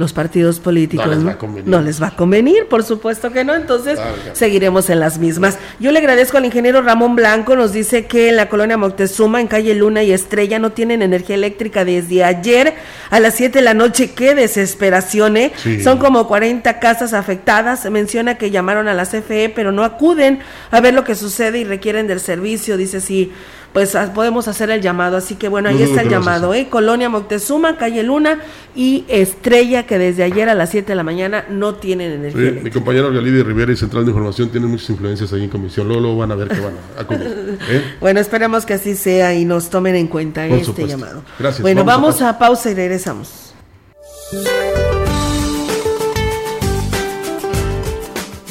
[0.00, 1.04] Los partidos políticos.
[1.04, 1.68] No les va a convenir.
[1.68, 3.98] No les va a convenir, por supuesto que no, entonces
[4.32, 5.58] seguiremos en las mismas.
[5.78, 9.46] Yo le agradezco al ingeniero Ramón Blanco, nos dice que en la colonia Moctezuma, en
[9.46, 12.76] calle Luna y Estrella, no tienen energía eléctrica desde ayer
[13.10, 14.12] a las 7 de la noche.
[14.12, 15.52] Qué desesperación, ¿eh?
[15.56, 15.82] Sí.
[15.82, 17.84] Son como 40 casas afectadas.
[17.90, 20.38] Menciona que llamaron a la CFE, pero no acuden
[20.70, 22.78] a ver lo que sucede y requieren del servicio.
[22.78, 23.34] Dice sí,
[23.72, 25.16] pues ah, podemos hacer el llamado.
[25.16, 26.68] Así que bueno, ahí está el a llamado, ¿eh?
[26.68, 28.40] Colonia Moctezuma, calle Luna
[28.74, 32.60] y Estrella, que desde ayer a las 7 de la mañana no tienen energía Sí,
[32.62, 35.86] mi compañero Galidia Rivera y Central de Información tienen muchas influencias ahí en comisión.
[35.86, 37.58] Luego, luego van a ver que van a acudir.
[37.68, 37.82] ¿eh?
[38.00, 40.90] Bueno, esperemos que así sea y nos tomen en cuenta Por este supuesto.
[40.98, 41.22] llamado.
[41.38, 41.62] Gracias.
[41.62, 43.52] Bueno, Vamos vamos, a a pausa y regresamos.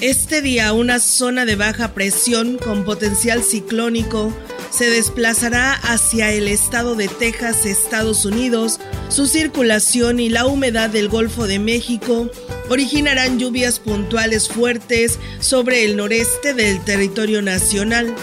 [0.02, 4.32] Este día una zona de baja presión con potencial ciclónico
[4.70, 8.80] se desplazará hacia el estado de Texas, Estados Unidos,
[9.10, 12.30] su circulación y la humedad del Golfo de México
[12.70, 18.16] originarán lluvias puntuales fuertes sobre el noreste del territorio nacional.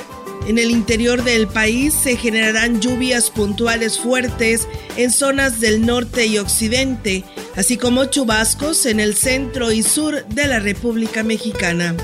[0.46, 6.38] En el interior del país se generarán lluvias puntuales fuertes en zonas del norte y
[6.38, 7.24] occidente,
[7.56, 11.96] así como chubascos en el centro y sur de la República Mexicana.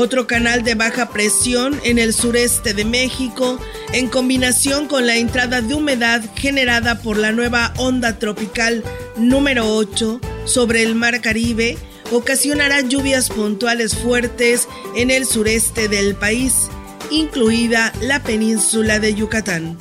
[0.00, 3.58] Otro canal de baja presión en el sureste de México,
[3.92, 8.84] en combinación con la entrada de humedad generada por la nueva onda tropical
[9.16, 11.76] número 8 sobre el Mar Caribe,
[12.12, 16.68] ocasionará lluvias puntuales fuertes en el sureste del país
[17.10, 19.76] incluida la península de Yucatán.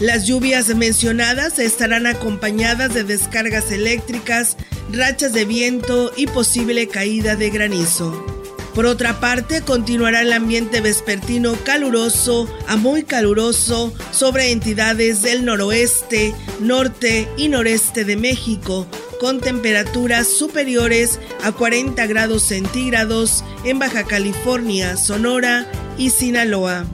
[0.00, 4.56] Las lluvias mencionadas estarán acompañadas de descargas eléctricas,
[4.92, 8.37] rachas de viento y posible caída de granizo.
[8.74, 16.34] Por otra parte, continuará el ambiente vespertino caluroso a muy caluroso sobre entidades del noroeste,
[16.60, 18.86] norte y noreste de México,
[19.18, 25.66] con temperaturas superiores a 40 grados centígrados en Baja California, Sonora
[25.96, 26.86] y Sinaloa.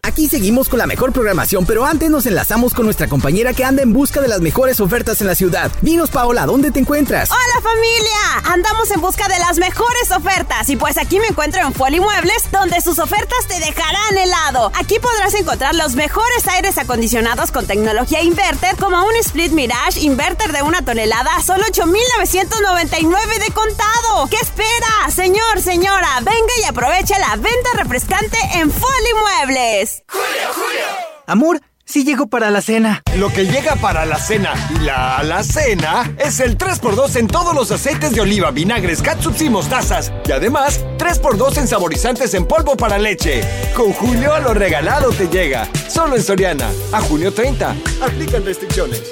[0.08, 3.82] Aquí seguimos con la mejor programación, pero antes nos enlazamos con nuestra compañera que anda
[3.82, 5.70] en busca de las mejores ofertas en la ciudad.
[5.82, 7.28] Dinos, Paola, ¿dónde te encuentras?
[7.30, 8.54] ¡Hola familia!
[8.54, 12.50] Andamos en busca de las mejores ofertas y pues aquí me encuentro en Foli Muebles,
[12.50, 14.72] donde sus ofertas te dejarán helado.
[14.76, 20.52] Aquí podrás encontrar los mejores aires acondicionados con tecnología inverter, como un Split Mirage inverter
[20.52, 24.26] de una tonelada solo 8,999 de contado.
[24.30, 25.10] ¿Qué espera?
[25.14, 29.12] Señor, señora, venga y aproveche la venta refrescante en Foli
[29.44, 29.97] Muebles.
[30.06, 30.84] ¡Julio, Julio!
[31.26, 33.02] Amor, sí llego para la cena.
[33.16, 37.70] Lo que llega para la cena y la alacena es el 3x2 en todos los
[37.70, 40.12] aceites de oliva, vinagres, catsups y mostazas.
[40.26, 43.42] Y además, 3x2 en saborizantes en polvo para leche.
[43.74, 45.68] Con Julio a lo regalado te llega.
[45.88, 46.70] Solo en Soriana.
[46.92, 47.74] A junio 30.
[48.02, 49.02] Aplican restricciones.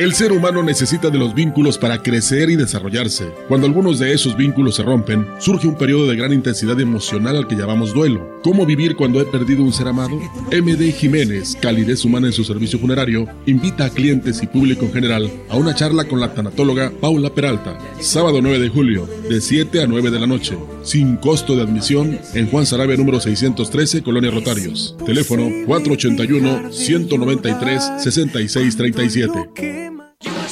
[0.00, 3.34] El ser humano necesita de los vínculos para crecer y desarrollarse.
[3.48, 7.46] Cuando algunos de esos vínculos se rompen, surge un periodo de gran intensidad emocional al
[7.46, 8.40] que llamamos duelo.
[8.42, 10.16] ¿Cómo vivir cuando he perdido un ser amado?
[10.50, 15.30] MD Jiménez, calidez humana en su servicio funerario, invita a clientes y público en general
[15.50, 19.86] a una charla con la tanatóloga Paula Peralta, sábado 9 de julio, de 7 a
[19.86, 24.96] 9 de la noche, sin costo de admisión en Juan Sarabia número 613, Colonia Rotarios.
[25.04, 29.89] Teléfono 481 193 6637.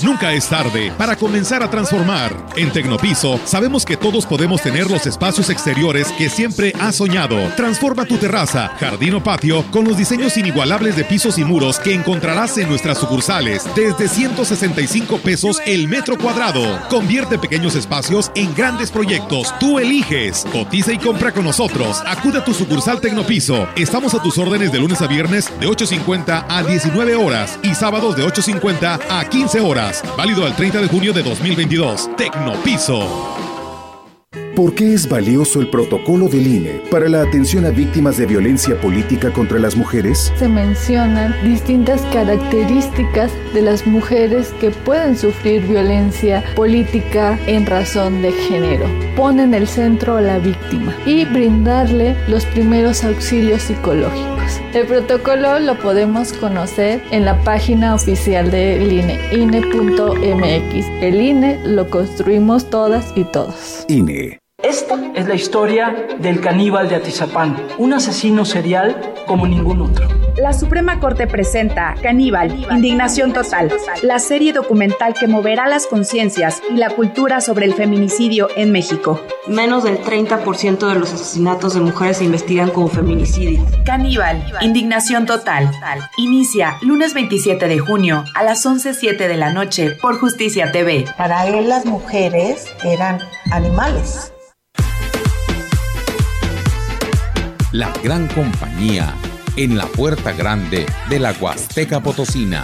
[0.02, 2.32] Nunca es tarde para comenzar a transformar.
[2.56, 7.36] En Tecnopiso sabemos que todos podemos tener los espacios exteriores que siempre has soñado.
[7.56, 11.94] Transforma tu terraza, jardín o patio con los diseños inigualables de pisos y muros que
[11.94, 16.80] encontrarás en nuestras sucursales desde 165 pesos el metro cuadrado.
[16.88, 19.52] Convierte pequeños espacios en grandes proyectos.
[19.58, 20.46] Tú eliges.
[20.52, 22.02] Cotiza y compra con nosotros.
[22.06, 23.66] Acude a tu sucursal Tecnopiso.
[23.74, 28.16] Estamos a tus órdenes de lunes a viernes de 8.50 a 19 horas y sábados
[28.16, 29.87] de 8.50 a 15 horas.
[30.16, 32.16] Válido al 30 de junio de 2022.
[32.16, 33.47] Tecnopiso.
[34.58, 38.74] ¿Por qué es valioso el protocolo del INE para la atención a víctimas de violencia
[38.80, 40.32] política contra las mujeres?
[40.36, 48.32] Se mencionan distintas características de las mujeres que pueden sufrir violencia política en razón de
[48.32, 48.86] género.
[49.14, 54.60] Pone en el centro a la víctima y brindarle los primeros auxilios psicológicos.
[54.74, 60.86] El protocolo lo podemos conocer en la página oficial del INE, INE.mx.
[61.00, 63.84] El INE lo construimos todas y todos.
[63.86, 64.40] INE.
[64.64, 70.08] Esta es la historia del caníbal de Atizapán, un asesino serial como ningún otro.
[70.36, 76.74] La Suprema Corte presenta Caníbal, Indignación Total, la serie documental que moverá las conciencias y
[76.76, 79.20] la cultura sobre el feminicidio en México.
[79.46, 83.64] Menos del 30% de los asesinatos de mujeres se investigan como feminicidio.
[83.84, 85.70] Caníbal, Indignación Total.
[86.16, 91.04] Inicia lunes 27 de junio a las 11.07 de la noche por Justicia TV.
[91.16, 93.20] Para él las mujeres eran
[93.52, 94.32] animales.
[97.72, 99.14] La gran compañía
[99.56, 102.62] en la puerta grande de la Huasteca Potosina.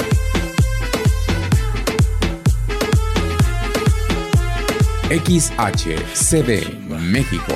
[5.10, 7.54] XHCD México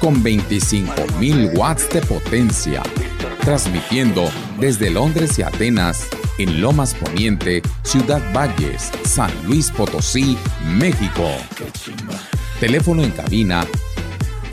[0.00, 2.82] con 25.000 watts de potencia,
[3.42, 6.08] transmitiendo desde Londres y Atenas,
[6.38, 11.28] en Lomas Poniente, Ciudad Valles, San Luis Potosí, México.
[12.58, 13.66] Teléfono en cabina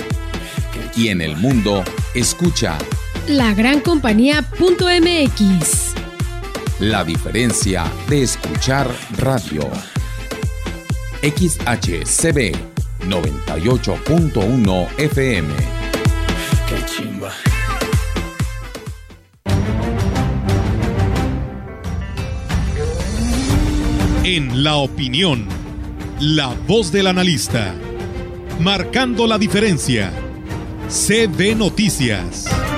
[0.97, 2.79] y en el mundo, escucha
[3.29, 5.95] Lagrancompañía.mx.
[6.81, 9.69] la diferencia de escuchar radio.
[11.23, 12.57] XHCB
[13.09, 15.55] 98.1 FM.
[24.25, 25.49] En la opinión,
[26.23, 27.75] la voz del analista,
[28.61, 30.13] marcando la diferencia.
[30.89, 32.72] CB Noticias.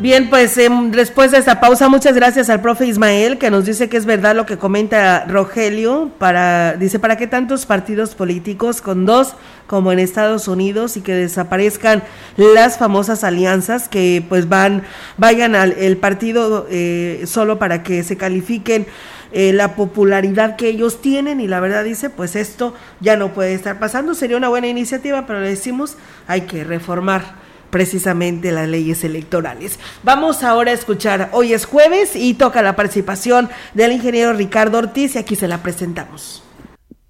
[0.00, 3.88] Bien, pues em, después de esta pausa, muchas gracias al profe Ismael que nos dice
[3.88, 6.12] que es verdad lo que comenta Rogelio.
[6.18, 9.34] Para, dice, ¿para qué tantos partidos políticos con dos
[9.66, 12.04] como en Estados Unidos y que desaparezcan
[12.36, 14.84] las famosas alianzas que pues van,
[15.16, 18.86] vayan al el partido eh, solo para que se califiquen
[19.32, 23.52] eh, la popularidad que ellos tienen y la verdad dice, pues esto ya no puede
[23.52, 24.14] estar pasando.
[24.14, 25.96] Sería una buena iniciativa, pero le decimos,
[26.28, 29.78] hay que reformar precisamente las leyes electorales.
[30.02, 35.14] Vamos ahora a escuchar, hoy es jueves y toca la participación del ingeniero Ricardo Ortiz
[35.14, 36.42] y aquí se la presentamos.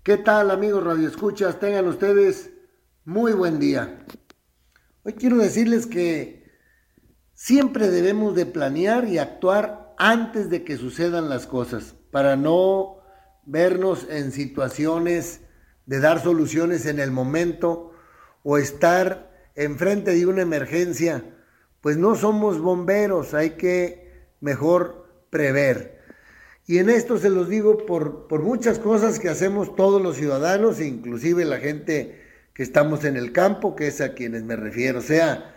[0.03, 1.61] ¿Qué tal amigos radioescuchas?
[1.61, 2.51] Tengan ustedes
[3.05, 4.05] muy buen día.
[5.03, 6.51] Hoy quiero decirles que
[7.35, 12.99] siempre debemos de planear y actuar antes de que sucedan las cosas para no
[13.45, 15.41] vernos en situaciones
[15.87, 17.93] de dar soluciones en el momento
[18.43, 19.28] o estar
[19.59, 21.25] enfrente de una emergencia,
[21.81, 25.99] pues no somos bomberos, hay que mejor prever.
[26.67, 30.81] Y en esto se los digo por, por muchas cosas que hacemos todos los ciudadanos,
[30.81, 32.23] inclusive la gente
[32.55, 35.01] que estamos en el campo, que es a quienes me refiero.
[35.01, 35.57] O sea,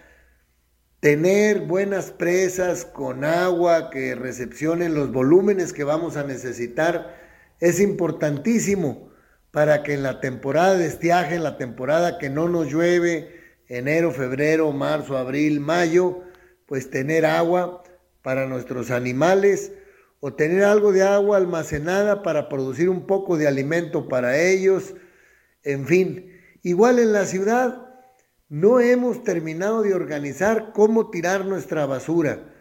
[1.00, 7.20] tener buenas presas con agua que recepcionen los volúmenes que vamos a necesitar
[7.60, 9.12] es importantísimo
[9.52, 13.41] para que en la temporada de estiaje, en la temporada que no nos llueve,
[13.72, 16.20] enero, febrero, marzo, abril, mayo,
[16.66, 17.84] pues tener agua
[18.22, 19.72] para nuestros animales
[20.20, 24.94] o tener algo de agua almacenada para producir un poco de alimento para ellos,
[25.64, 26.34] en fin.
[26.64, 27.88] Igual en la ciudad
[28.50, 32.54] no hemos terminado de organizar cómo tirar nuestra basura.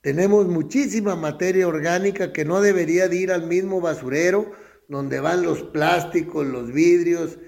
[0.00, 4.50] Tenemos muchísima materia orgánica que no debería de ir al mismo basurero
[4.88, 7.38] donde van los plásticos, los vidrios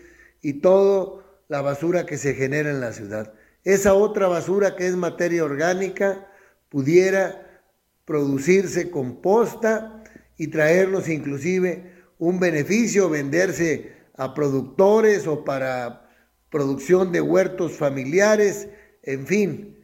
[0.42, 3.32] y todo la basura que se genera en la ciudad.
[3.64, 6.28] Esa otra basura que es materia orgánica
[6.68, 7.62] pudiera
[8.04, 10.04] producirse composta
[10.36, 16.08] y traernos inclusive un beneficio, venderse a productores o para
[16.50, 18.68] producción de huertos familiares,
[19.02, 19.78] en fin.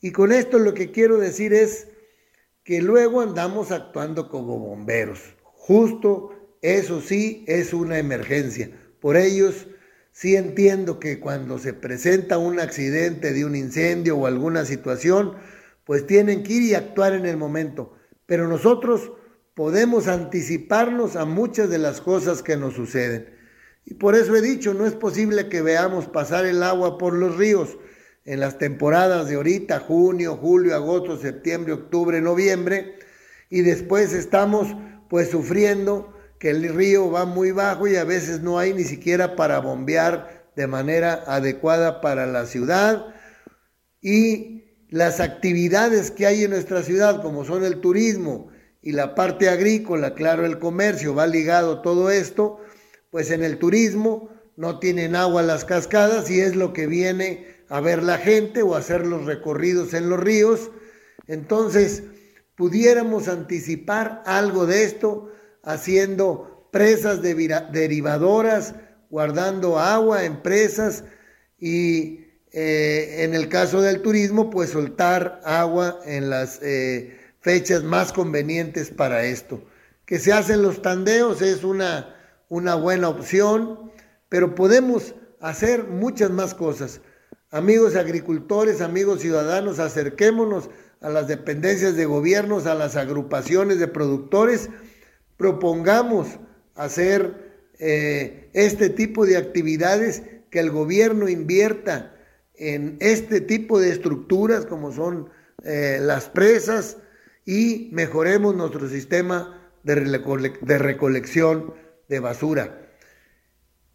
[0.00, 1.88] Y con esto lo que quiero decir es
[2.64, 5.20] que luego andamos actuando como bomberos.
[5.44, 6.30] Justo
[6.60, 8.70] eso sí es una emergencia.
[9.00, 9.66] Por ellos
[10.12, 15.34] Sí entiendo que cuando se presenta un accidente de un incendio o alguna situación,
[15.84, 17.94] pues tienen que ir y actuar en el momento.
[18.26, 19.12] Pero nosotros
[19.54, 23.34] podemos anticiparnos a muchas de las cosas que nos suceden.
[23.84, 27.36] Y por eso he dicho, no es posible que veamos pasar el agua por los
[27.36, 27.78] ríos
[28.24, 32.96] en las temporadas de ahorita, junio, julio, agosto, septiembre, octubre, noviembre,
[33.50, 34.68] y después estamos
[35.08, 39.36] pues sufriendo que el río va muy bajo y a veces no hay ni siquiera
[39.36, 43.14] para bombear de manera adecuada para la ciudad.
[44.00, 48.48] Y las actividades que hay en nuestra ciudad, como son el turismo
[48.82, 52.58] y la parte agrícola, claro, el comercio, va ligado todo esto,
[53.12, 57.80] pues en el turismo no tienen agua las cascadas y es lo que viene a
[57.80, 60.72] ver la gente o hacer los recorridos en los ríos
[61.28, 62.02] Entonces,
[62.56, 65.28] pudiéramos anticipar algo de esto
[65.62, 68.74] haciendo presas derivadoras,
[69.10, 71.04] guardando agua en presas
[71.58, 78.12] y eh, en el caso del turismo, pues soltar agua en las eh, fechas más
[78.12, 79.62] convenientes para esto.
[80.06, 82.14] Que se hacen los tandeos es una,
[82.48, 83.90] una buena opción,
[84.28, 87.00] pero podemos hacer muchas más cosas.
[87.50, 90.70] Amigos agricultores, amigos ciudadanos, acerquémonos
[91.02, 94.70] a las dependencias de gobiernos, a las agrupaciones de productores,
[95.42, 96.38] propongamos
[96.76, 102.14] hacer eh, este tipo de actividades, que el gobierno invierta
[102.54, 105.30] en este tipo de estructuras como son
[105.64, 106.98] eh, las presas
[107.44, 109.94] y mejoremos nuestro sistema de,
[110.60, 111.74] de recolección
[112.08, 112.88] de basura.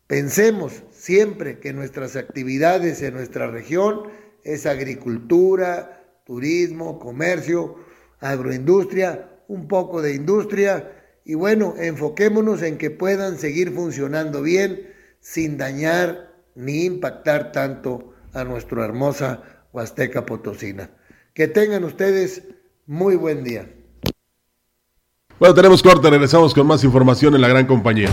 [0.08, 4.04] Pensemos siempre que nuestras actividades en nuestra región
[4.44, 7.78] es agricultura, turismo, comercio,
[8.20, 10.97] agroindustria, un poco de industria
[11.28, 18.46] y bueno, enfoquémonos en que puedan seguir funcionando bien sin dañar ni impactar tanto a
[18.46, 20.90] nuestra hermosa Huasteca Potosina.
[21.34, 22.44] Que tengan ustedes
[22.86, 23.70] muy buen día.
[25.38, 28.08] Bueno, tenemos corte, regresamos con más información en la gran compañía.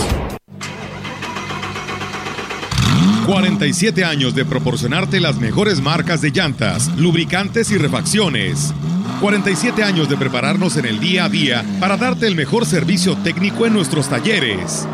[3.27, 8.73] 47 años de proporcionarte las mejores marcas de llantas, lubricantes y refacciones.
[9.21, 13.65] 47 años de prepararnos en el día a día para darte el mejor servicio técnico
[13.67, 14.87] en nuestros talleres.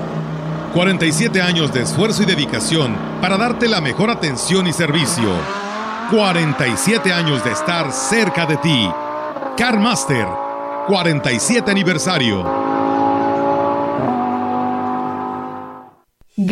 [0.75, 5.29] 47 años de esfuerzo y dedicación para darte la mejor atención y servicio.
[6.11, 8.89] 47 años de estar cerca de ti.
[9.57, 10.27] CarMaster,
[10.87, 12.62] 47 aniversario.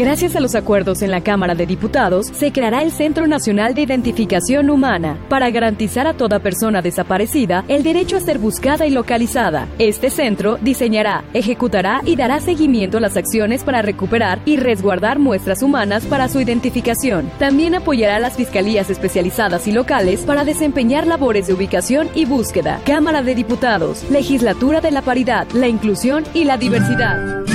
[0.00, 3.82] Gracias a los acuerdos en la Cámara de Diputados, se creará el Centro Nacional de
[3.82, 9.68] Identificación Humana para garantizar a toda persona desaparecida el derecho a ser buscada y localizada.
[9.78, 15.62] Este centro diseñará, ejecutará y dará seguimiento a las acciones para recuperar y resguardar muestras
[15.62, 17.30] humanas para su identificación.
[17.38, 22.80] También apoyará a las fiscalías especializadas y locales para desempeñar labores de ubicación y búsqueda.
[22.86, 27.49] Cámara de Diputados, Legislatura de la Paridad, la Inclusión y la Diversidad.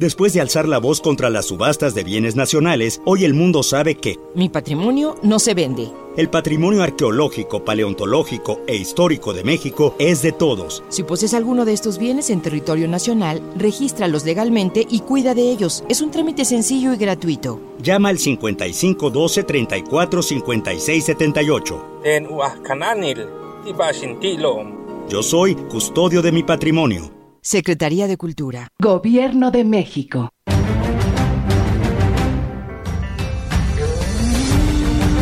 [0.00, 3.96] Después de alzar la voz contra las subastas de bienes nacionales, hoy el mundo sabe
[3.96, 5.92] que Mi patrimonio no se vende.
[6.16, 10.82] el patrimonio arqueológico, paleontológico e histórico de México es de todos.
[10.88, 15.84] Si posees alguno de estos bienes en territorio nacional, regístralos legalmente y cuida de ellos.
[15.90, 17.60] Es un trámite sencillo y gratuito.
[17.82, 21.84] Llama al 55 12 34 56 78.
[22.04, 23.26] En Huascananil,
[23.66, 24.64] Tibashintilo.
[25.10, 27.19] Yo soy custodio de mi patrimonio.
[27.42, 28.68] Secretaría de Cultura.
[28.78, 30.30] Gobierno de México.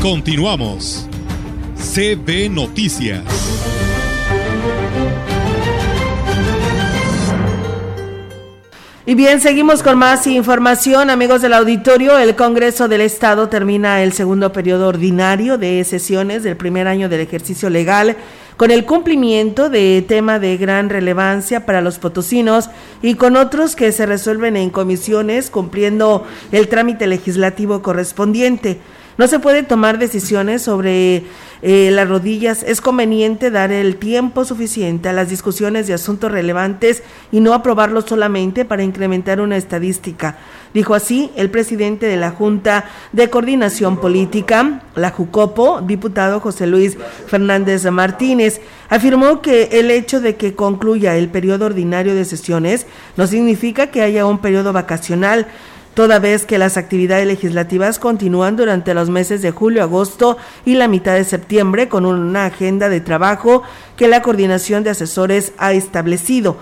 [0.03, 1.07] Continuamos.
[1.77, 3.78] CB Noticias.
[9.09, 12.19] Y bien, seguimos con más información, amigos del auditorio.
[12.19, 17.21] El Congreso del Estado termina el segundo periodo ordinario de sesiones del primer año del
[17.21, 18.19] ejercicio legal
[18.59, 22.69] con el cumplimiento de tema de gran relevancia para los potosinos
[23.01, 28.79] y con otros que se resuelven en comisiones cumpliendo el trámite legislativo correspondiente.
[29.17, 31.25] No se puede tomar decisiones sobre
[31.63, 32.63] eh, las rodillas.
[32.63, 37.03] Es conveniente dar el tiempo suficiente a las discusiones de asuntos relevantes
[37.33, 40.37] y no aprobarlo solamente para incrementar una estadística.
[40.75, 46.97] Dijo así el presidente de la Junta de Coordinación Política, la JUCOPO, diputado José Luis
[47.27, 48.61] Fernández Martínez.
[48.91, 52.87] Afirmó que el hecho de que concluya el periodo ordinario de sesiones
[53.17, 55.47] no significa que haya un periodo vacacional
[55.99, 60.87] toda vez que las actividades legislativas continúan durante los meses de julio, agosto y la
[60.87, 63.65] mitad de septiembre con una agenda de trabajo
[63.97, 66.57] que la coordinación de asesores ha establecido.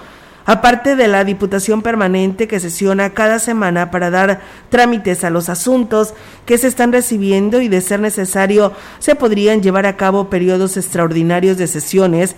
[0.46, 6.14] Aparte de la Diputación Permanente que sesiona cada semana para dar trámites a los asuntos
[6.46, 11.58] que se están recibiendo y de ser necesario se podrían llevar a cabo periodos extraordinarios
[11.58, 12.36] de sesiones,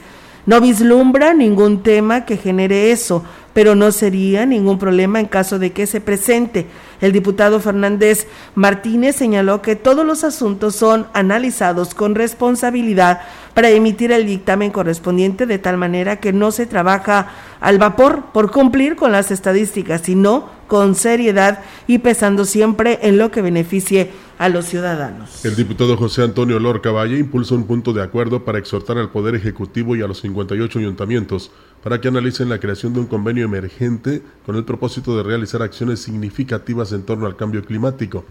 [0.49, 3.23] no vislumbra ningún tema que genere eso,
[3.53, 6.65] pero no sería ningún problema en caso de que se presente.
[7.03, 13.21] El diputado Fernández Martínez señaló que todos los asuntos son analizados con responsabilidad
[13.53, 17.29] para emitir el dictamen correspondiente de tal manera que no se trabaja
[17.61, 23.31] al vapor por cumplir con las estadísticas, sino con seriedad y pesando siempre en lo
[23.31, 25.45] que beneficie a los ciudadanos.
[25.45, 29.35] El diputado José Antonio Lorca Valle impulsa un punto de acuerdo para exhortar al Poder
[29.35, 31.51] Ejecutivo y a los 58 ayuntamientos
[31.83, 36.01] para que analicen la creación de un convenio emergente con el propósito de realizar acciones
[36.01, 38.25] significativas en torno al cambio climático.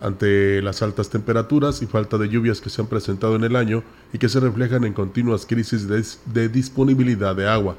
[0.00, 3.82] Ante las altas temperaturas y falta de lluvias que se han presentado en el año
[4.12, 7.76] y que se reflejan en continuas crisis de, disponibilidad de agua.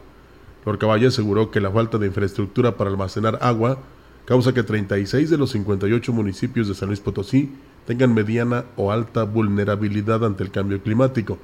[0.66, 3.80] Lorca Valle aseguró que la falta de infraestructura para almacenar agua
[4.26, 7.52] causa que 36 de los 58 municipios de San Luis Potosí
[7.86, 11.38] tengan mediana o alta vulnerabilidad ante el cambio climático.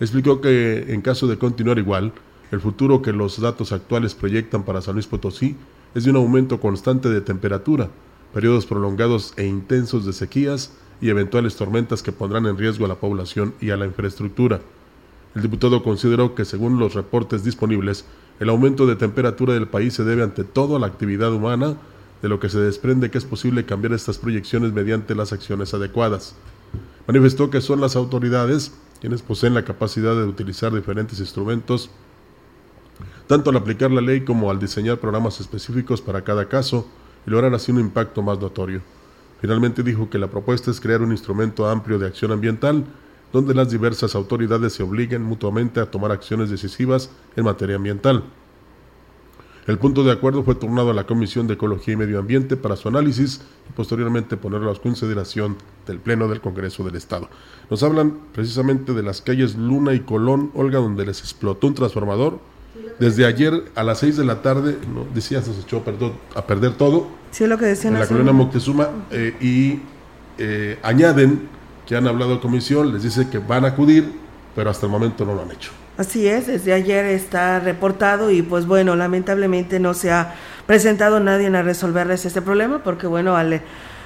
[0.00, 2.12] Explicó que en caso de continuar igual,
[2.50, 5.56] el futuro que los datos actuales proyectan para San Luis Potosí
[5.94, 7.88] es de un aumento constante de temperatura,
[8.32, 12.94] periodos prolongados e intensos de sequías y eventuales tormentas que pondrán en riesgo a la
[12.94, 14.60] población y a la infraestructura.
[15.34, 18.04] El diputado consideró que según los reportes disponibles,
[18.38, 21.76] el aumento de temperatura del país se debe ante todo a la actividad humana
[22.22, 26.36] de lo que se desprende que es posible cambiar estas proyecciones mediante las acciones adecuadas.
[27.06, 31.90] Manifestó que son las autoridades quienes poseen la capacidad de utilizar diferentes instrumentos,
[33.26, 36.86] tanto al aplicar la ley como al diseñar programas específicos para cada caso
[37.26, 38.80] y lograr así un impacto más notorio.
[39.40, 42.84] Finalmente dijo que la propuesta es crear un instrumento amplio de acción ambiental
[43.32, 48.22] donde las diversas autoridades se obliguen mutuamente a tomar acciones decisivas en materia ambiental.
[49.66, 52.74] El punto de acuerdo fue turnado a la Comisión de Ecología y Medio Ambiente para
[52.74, 55.56] su análisis y posteriormente ponerlo a consideración
[55.86, 57.28] del Pleno del Congreso del Estado.
[57.70, 62.40] Nos hablan precisamente de las calles Luna y Colón, Olga, donde les explotó un transformador.
[62.98, 65.06] Desde ayer a las 6 de la tarde, ¿no?
[65.14, 65.84] decía, se echó
[66.34, 67.06] a perder, todo.
[67.30, 67.94] Sí, lo que decían.
[67.94, 69.80] En la colonia Moctezuma eh, y
[70.38, 71.48] eh, añaden
[71.86, 74.10] que han hablado comisión, les dice que van a acudir,
[74.56, 75.70] pero hasta el momento no lo han hecho.
[75.98, 80.34] Así es, desde ayer está reportado y pues bueno, lamentablemente no se ha
[80.66, 83.60] presentado nadie a resolverles este problema porque bueno, al,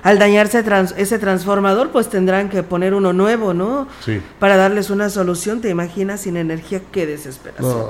[0.07, 0.63] al dañarse
[0.99, 3.89] ese transformador pues tendrán que poner uno nuevo, ¿no?
[4.05, 4.23] Sí.
[4.39, 7.87] Para darles una solución, te imaginas sin energía, qué desesperación.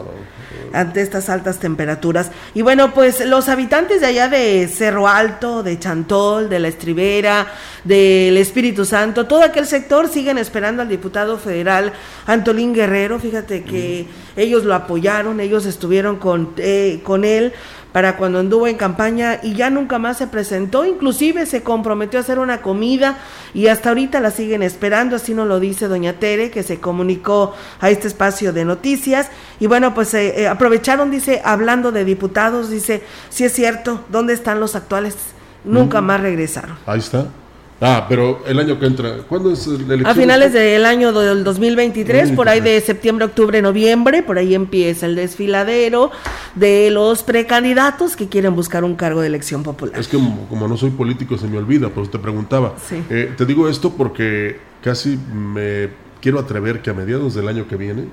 [0.72, 2.30] Ante estas altas temperaturas.
[2.54, 7.48] Y bueno, pues los habitantes de allá de Cerro Alto, de Chantol, de La Estribera,
[7.84, 11.92] del Espíritu Santo, todo aquel sector siguen esperando al diputado federal
[12.24, 14.06] Antolín Guerrero, fíjate que
[14.36, 17.52] ellos lo apoyaron, ellos estuvieron con, eh, con él
[17.96, 22.22] para cuando anduvo en campaña y ya nunca más se presentó, inclusive se comprometió a
[22.22, 23.16] hacer una comida
[23.54, 27.54] y hasta ahorita la siguen esperando, así nos lo dice doña Tere, que se comunicó
[27.80, 29.30] a este espacio de noticias
[29.60, 34.34] y bueno, pues eh, eh, aprovecharon, dice, hablando de diputados, dice, si es cierto, ¿dónde
[34.34, 35.16] están los actuales?
[35.64, 36.76] Nunca más regresaron.
[36.84, 37.24] Ahí está.
[37.80, 40.06] Ah, pero el año que entra, ¿cuándo es la elección?
[40.06, 45.04] A finales del año del 2023, por ahí de septiembre, octubre, noviembre, por ahí empieza
[45.04, 46.10] el desfiladero
[46.54, 50.00] de los precandidatos que quieren buscar un cargo de elección popular.
[50.00, 52.74] Es que como, no soy político se me olvida, por eso te preguntaba.
[53.10, 55.90] Eh, te digo esto porque casi me
[56.22, 58.04] quiero atrever que a mediados del año que viene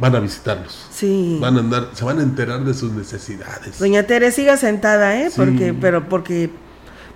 [0.00, 0.86] van a visitarlos.
[0.90, 1.38] Sí.
[1.40, 3.78] Van a andar, se van a enterar de sus necesidades.
[3.78, 5.30] Doña Tere, siga sentada, ¿eh?
[5.34, 6.50] Porque, pero porque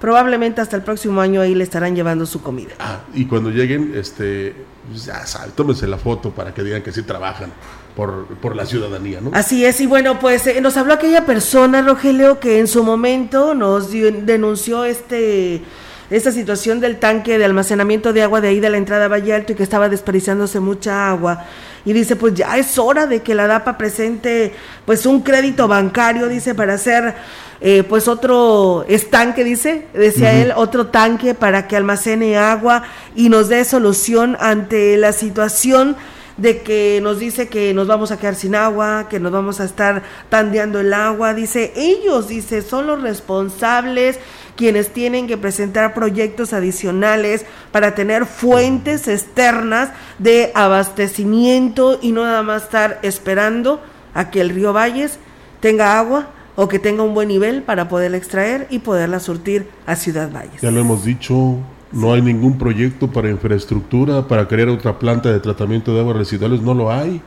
[0.00, 2.70] probablemente hasta el próximo año ahí le estarán llevando su comida.
[2.78, 4.54] Ah, y cuando lleguen, este,
[4.90, 7.50] pues ya saben, tómense la foto para que digan que sí trabajan.
[7.96, 9.32] por, por la ciudadanía, ¿no?
[9.34, 13.54] Así es, y bueno, pues eh, nos habló aquella persona, Rogelio, que en su momento
[13.56, 15.62] nos dio- denunció este
[16.10, 19.34] esta situación del tanque de almacenamiento de agua de ahí de la entrada a Valle
[19.34, 21.44] Alto y que estaba desperdiciándose mucha agua.
[21.84, 24.52] Y dice, pues ya es hora de que la DAPA presente
[24.84, 27.14] pues un crédito bancario, dice, para hacer
[27.60, 32.84] eh, pues otro estanque, dice, decía él, otro tanque para que almacene agua
[33.14, 35.96] y nos dé solución ante la situación
[36.38, 39.64] de que nos dice que nos vamos a quedar sin agua, que nos vamos a
[39.64, 41.34] estar tandeando el agua.
[41.34, 44.18] Dice, ellos, dice, son los responsables
[44.58, 52.42] quienes tienen que presentar proyectos adicionales para tener fuentes externas de abastecimiento y no nada
[52.42, 53.80] más estar esperando
[54.14, 55.20] a que el río Valles
[55.60, 59.94] tenga agua o que tenga un buen nivel para poderla extraer y poderla surtir a
[59.94, 60.60] Ciudad Valles.
[60.60, 61.58] Ya lo hemos dicho,
[61.92, 66.62] no hay ningún proyecto para infraestructura, para crear otra planta de tratamiento de aguas residuales,
[66.62, 67.22] no lo hay.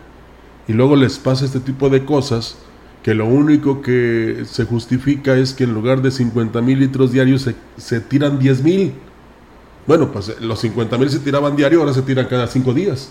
[0.68, 2.58] Y luego les pasa este tipo de cosas
[3.04, 7.42] que lo único que se justifica es que en lugar de 50 mil litros diarios
[7.42, 8.94] se, se tiran 10 mil.
[9.88, 13.10] Bueno, pues los 50 mil se tiraban diario, ahora se tiran cada cinco días.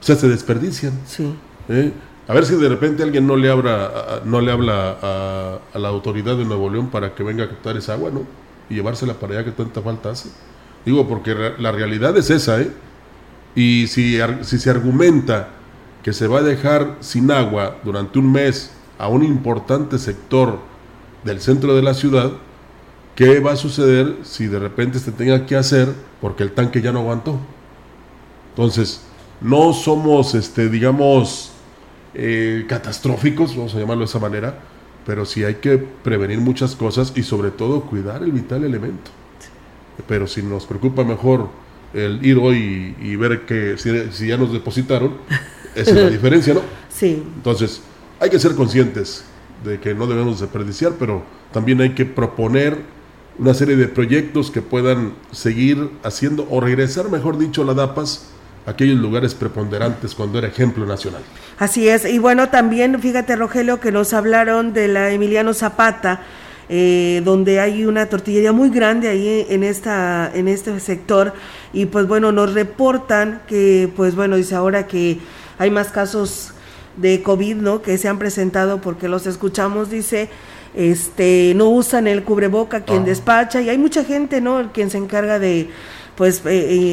[0.00, 0.92] O sea, se desperdician.
[1.06, 1.34] Sí.
[1.68, 1.92] ¿eh?
[2.26, 5.78] A ver si de repente alguien no le habla, a- no le habla a, a
[5.78, 8.22] la autoridad de Nuevo León para que venga a captar esa agua, ¿no?
[8.70, 10.30] Y llevársela para allá que tanta falta hace.
[10.86, 12.70] Digo, porque la realidad es esa, ¿eh?
[13.54, 15.50] Y si, ar- si se argumenta
[16.02, 18.70] que se va a dejar sin agua durante un mes
[19.02, 20.60] a un importante sector
[21.24, 22.30] del centro de la ciudad,
[23.16, 26.92] ¿qué va a suceder si de repente se tenga que hacer porque el tanque ya
[26.92, 27.36] no aguantó?
[28.50, 29.02] Entonces,
[29.40, 31.50] no somos, este, digamos,
[32.14, 34.60] eh, catastróficos, vamos a llamarlo de esa manera,
[35.04, 39.10] pero sí hay que prevenir muchas cosas y sobre todo cuidar el vital elemento.
[40.06, 41.48] Pero si nos preocupa mejor
[41.92, 45.16] el ir hoy y, y ver que si, si ya nos depositaron,
[45.74, 46.60] esa es la diferencia, ¿no?
[46.88, 47.20] Sí.
[47.34, 47.82] Entonces,
[48.22, 49.24] hay que ser conscientes
[49.64, 52.78] de que no debemos desperdiciar, pero también hay que proponer
[53.36, 58.28] una serie de proyectos que puedan seguir haciendo o regresar, mejor dicho, a la DAPAS
[58.64, 61.20] aquellos lugares preponderantes cuando era ejemplo nacional.
[61.58, 66.20] Así es, y bueno, también fíjate Rogelio que nos hablaron de la Emiliano Zapata,
[66.68, 71.34] eh, donde hay una tortillería muy grande ahí en esta en este sector
[71.72, 75.18] y pues bueno nos reportan que pues bueno dice ahora que
[75.58, 76.54] hay más casos
[76.96, 80.28] de COVID no que se han presentado porque los escuchamos dice
[80.74, 83.06] este no usan el cubreboca quien Ah.
[83.06, 85.68] despacha y hay mucha gente no quien se encarga de
[86.16, 86.50] pues eh,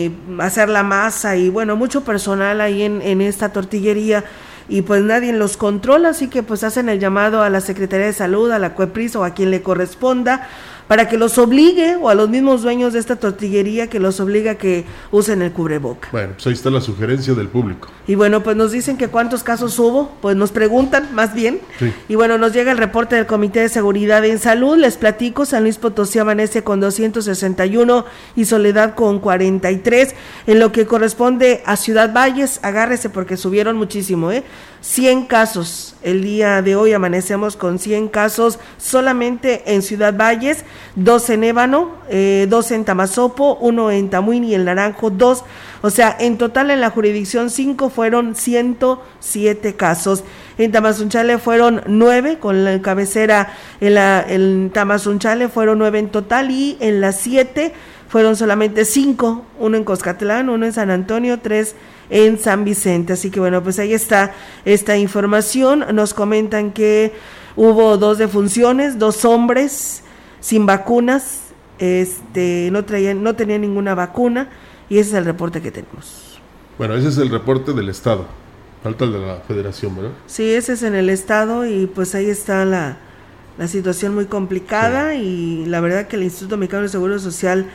[0.07, 4.23] eh, hacer la masa y bueno mucho personal ahí en, en esta tortillería
[4.71, 8.13] y pues nadie los controla, así que pues hacen el llamado a la Secretaría de
[8.13, 10.47] Salud, a la CUEPRIS o a quien le corresponda
[10.89, 14.53] para que los obligue o a los mismos dueños de esta tortillería que los obliga
[14.53, 16.09] a que usen el cubreboca.
[16.11, 17.89] Bueno, pues ahí está la sugerencia del público.
[18.07, 21.61] Y bueno, pues nos dicen que cuántos casos hubo, pues nos preguntan más bien.
[21.77, 21.93] Sí.
[22.07, 24.77] Y bueno, nos llega el reporte del Comité de Seguridad en Salud.
[24.77, 30.15] Les platico, San Luis Potosí amanece con 261 y Soledad con 43.
[30.47, 34.43] En lo que corresponde a Ciudad Valles, agárrese porque subieron muchísimo, ¿eh?
[34.81, 35.95] 100 casos.
[36.01, 40.63] El día de hoy amanecemos con 100 casos solamente en Ciudad Valles,
[40.95, 45.43] dos en Ébano, eh, dos en Tamazopo, uno en Tamuín y el Naranjo, dos.
[45.81, 50.23] O sea, en total en la jurisdicción 5 fueron 107 casos.
[50.57, 56.51] En Tamazunchale fueron 9, con la cabecera en, la, en Tamazunchale fueron 9 en total
[56.51, 57.73] y en las 7
[58.09, 61.75] fueron solamente 5, uno en Coscatlán, uno en San Antonio, tres
[62.09, 63.13] en San Vicente.
[63.13, 64.33] Así que bueno, pues ahí está
[64.65, 65.85] esta información.
[65.93, 67.13] Nos comentan que
[67.55, 70.03] hubo dos defunciones, dos hombres
[70.39, 71.41] sin vacunas,
[71.77, 74.49] este, no traían, no tenían ninguna vacuna
[74.89, 76.39] y ese es el reporte que tenemos.
[76.77, 78.25] Bueno, ese es el reporte del Estado.
[78.83, 80.11] Falta el de la Federación, ¿verdad?
[80.25, 82.97] Sí, ese es en el estado y pues ahí está la,
[83.57, 87.65] la situación muy complicada y la verdad que el Instituto Mexicano de Seguro Social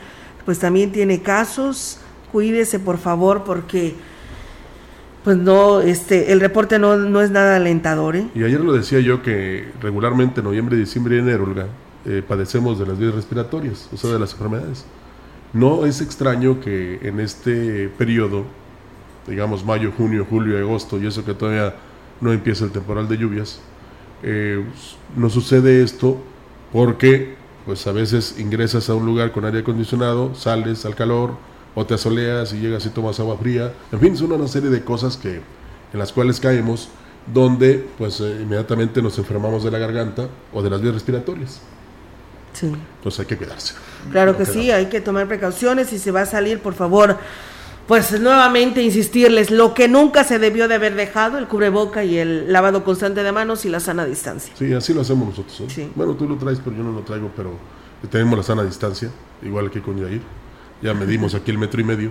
[0.47, 1.99] pues también tiene casos.
[2.32, 3.95] Cuídese por favor porque
[5.24, 8.28] pues no, este, el reporte no, no es nada alentador, ¿eh?
[8.34, 11.66] Y ayer lo decía yo que regularmente en noviembre, diciembre y enero, Olga,
[12.04, 14.84] eh, padecemos de las vías respiratorias, o sea, de las enfermedades.
[15.54, 18.44] No es extraño que en este periodo,
[19.26, 21.74] digamos mayo, junio, julio, agosto, y eso que todavía
[22.20, 23.60] no empieza el temporal de lluvias,
[24.22, 24.62] eh,
[25.16, 26.22] nos sucede esto
[26.70, 31.32] porque pues a veces ingresas a un lugar con aire acondicionado, sales al calor,
[31.74, 33.72] o te asoleas y llegas y tomas agua fría.
[33.92, 35.40] En fin, son una serie de cosas que
[35.92, 36.88] en las cuales caemos
[37.32, 41.60] donde pues eh, inmediatamente nos enfermamos de la garganta o de las vías respiratorias.
[42.52, 42.66] Sí.
[42.66, 43.74] Entonces hay que cuidarse.
[44.12, 45.88] Claro No que sí, hay que tomar precauciones.
[45.88, 47.16] Si se va a salir, por favor,
[47.88, 52.52] pues nuevamente insistirles, lo que nunca se debió de haber dejado, el cubreboca y el
[52.52, 54.54] lavado constante de manos y la sana distancia.
[54.56, 55.78] Sí, así lo hacemos nosotros.
[55.78, 55.88] ¿eh?
[55.94, 57.52] Bueno, tú lo traes, pero yo no lo traigo, pero
[58.10, 59.10] tenemos la sana distancia,
[59.42, 60.22] igual que con Yair.
[60.82, 62.10] Ya medimos aquí el metro y medio,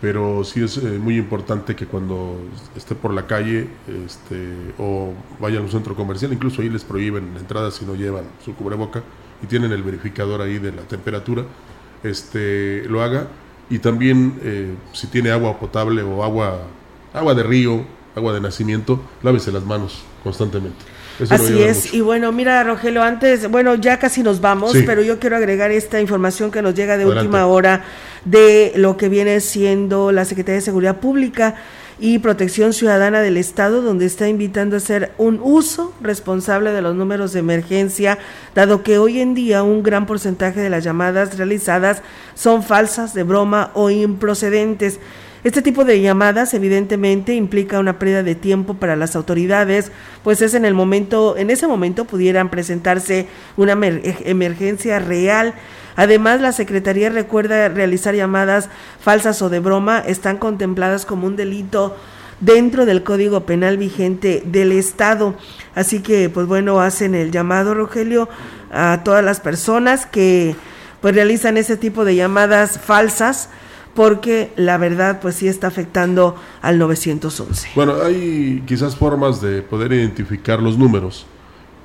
[0.00, 2.38] pero sí es eh, muy importante que cuando
[2.76, 3.68] esté por la calle
[4.04, 7.94] este, o vaya a un centro comercial, incluso ahí les prohíben la entrada si no
[7.94, 9.02] llevan su cubreboca
[9.42, 11.44] y tienen el verificador ahí de la temperatura,
[12.02, 13.28] este, lo haga
[13.68, 16.60] y también eh, si tiene agua potable o agua,
[17.12, 17.84] agua de río,
[18.14, 20.84] agua de nacimiento, lávese las manos constantemente.
[21.30, 25.36] Así es, y bueno, mira Rogelio, antes, bueno, ya casi nos vamos, pero yo quiero
[25.36, 27.84] agregar esta información que nos llega de última hora
[28.24, 31.54] de lo que viene siendo la Secretaría de Seguridad Pública
[31.98, 36.94] y Protección Ciudadana del Estado, donde está invitando a hacer un uso responsable de los
[36.94, 38.18] números de emergencia,
[38.54, 42.02] dado que hoy en día un gran porcentaje de las llamadas realizadas
[42.34, 45.00] son falsas, de broma o improcedentes.
[45.46, 49.92] Este tipo de llamadas evidentemente implica una pérdida de tiempo para las autoridades,
[50.24, 55.54] pues es en el momento, en ese momento pudieran presentarse una emergencia real
[55.94, 58.68] Además, la Secretaría recuerda realizar llamadas
[59.00, 61.96] falsas o de broma están contempladas como un delito
[62.40, 65.36] dentro del Código Penal vigente del Estado.
[65.76, 68.28] Así que, pues bueno, hacen el llamado, Rogelio,
[68.72, 70.56] a todas las personas que
[71.00, 73.48] pues realizan ese tipo de llamadas falsas
[73.96, 77.70] porque la verdad pues sí está afectando al 911.
[77.74, 81.26] Bueno, hay quizás formas de poder identificar los números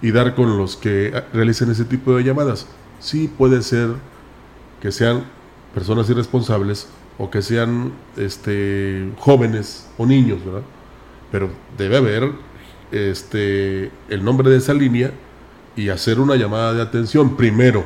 [0.03, 2.67] y dar con los que realicen ese tipo de llamadas
[3.01, 3.89] sí puede ser
[4.81, 5.25] que sean
[5.73, 6.87] personas irresponsables
[7.17, 10.61] o que sean este, jóvenes o niños, ¿verdad?
[11.31, 12.31] Pero debe haber
[12.91, 15.11] este, el nombre de esa línea
[15.75, 17.85] y hacer una llamada de atención primero.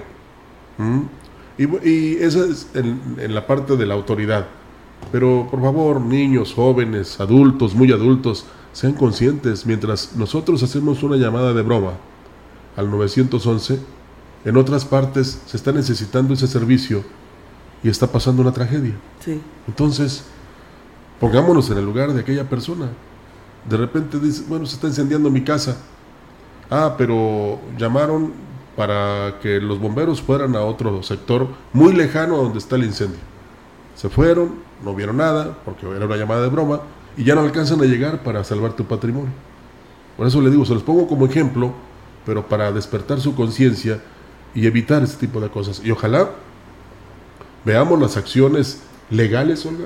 [1.58, 4.48] Y, y eso es en, en la parte de la autoridad.
[5.12, 11.54] Pero por favor, niños, jóvenes, adultos, muy adultos, sean conscientes, mientras nosotros hacemos una llamada
[11.54, 11.94] de broma
[12.76, 13.80] al 911,
[14.44, 17.04] en otras partes se está necesitando ese servicio
[17.84, 18.96] y está pasando una tragedia.
[19.68, 20.26] Entonces,
[21.20, 22.90] pongámonos en el lugar de aquella persona.
[23.70, 25.78] De repente dice, bueno, se está incendiando mi casa.
[26.70, 28.34] Ah, pero llamaron
[28.76, 33.20] para que los bomberos fueran a otro sector muy lejano donde está el incendio.
[33.96, 36.82] Se fueron, no vieron nada, porque era una llamada de broma,
[37.18, 39.32] y ya no alcanzan a llegar para salvar tu patrimonio.
[40.18, 41.74] Por eso le digo, se los pongo como ejemplo,
[42.26, 44.02] pero para despertar su conciencia
[44.54, 45.82] y evitar ese tipo de cosas.
[45.84, 46.30] Y ojalá
[47.64, 49.86] veamos las acciones legales, Olga,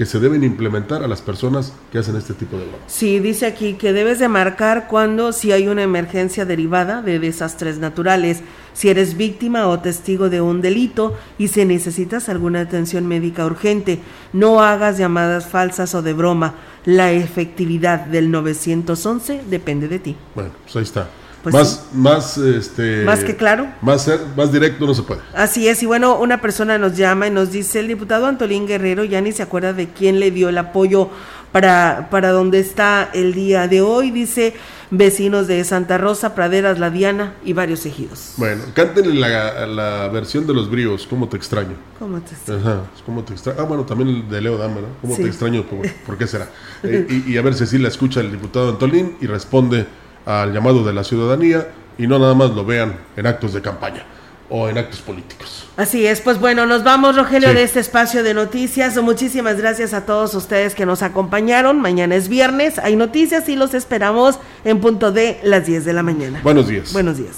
[0.00, 2.80] que se deben implementar a las personas que hacen este tipo de bromas.
[2.86, 7.76] Sí, dice aquí que debes de marcar cuando si hay una emergencia derivada de desastres
[7.76, 8.40] naturales,
[8.72, 14.00] si eres víctima o testigo de un delito y si necesitas alguna atención médica urgente.
[14.32, 16.54] No hagas llamadas falsas o de broma.
[16.86, 20.16] La efectividad del 911 depende de ti.
[20.34, 21.10] Bueno, pues ahí está.
[21.42, 23.66] Pues más, más, este, más que claro.
[23.80, 25.22] Más, más directo no se puede.
[25.34, 29.04] Así es, y bueno, una persona nos llama y nos dice, el diputado Antolín Guerrero
[29.04, 31.08] ya ni se acuerda de quién le dio el apoyo
[31.50, 34.54] para, para donde está el día de hoy, dice
[34.90, 38.34] vecinos de Santa Rosa, Praderas, La Diana y varios ejidos.
[38.36, 41.74] Bueno, cántenle la, la versión de los bríos, ¿Cómo te extraño?
[41.98, 42.60] ¿Cómo te extraño?
[42.60, 43.60] Ajá, ¿cómo te extraño?
[43.60, 44.88] Ah, bueno, también el de Leo Dama, ¿no?
[45.00, 45.64] ¿Cómo te extraño?
[46.06, 46.48] ¿Por, qué será?
[46.82, 49.86] Eh, y, y, a ver si así la escucha el diputado Antolín y responde
[50.26, 51.68] al llamado de la ciudadanía
[51.98, 54.04] y no nada más lo vean en actos de campaña
[54.48, 55.68] o en actos políticos.
[55.76, 59.00] Así es, pues bueno, nos vamos Rogelio de este espacio de noticias.
[59.00, 61.80] Muchísimas gracias a todos ustedes que nos acompañaron.
[61.80, 66.02] Mañana es viernes, hay noticias y los esperamos en punto de las 10 de la
[66.02, 66.40] mañana.
[66.42, 66.92] Buenos días.
[66.92, 67.36] Buenos días.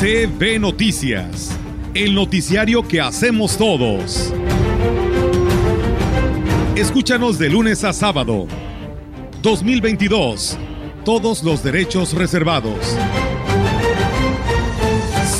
[0.00, 1.50] CB Noticias,
[1.94, 4.32] el noticiario que hacemos todos.
[6.76, 8.46] Escúchanos de lunes a sábado.
[9.40, 10.58] 2022.
[11.06, 12.98] Todos los derechos reservados.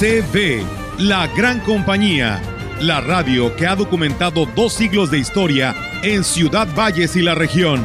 [0.01, 0.65] CB,
[0.97, 2.41] la gran compañía.
[2.81, 7.83] La radio que ha documentado dos siglos de historia en Ciudad Valles y la región.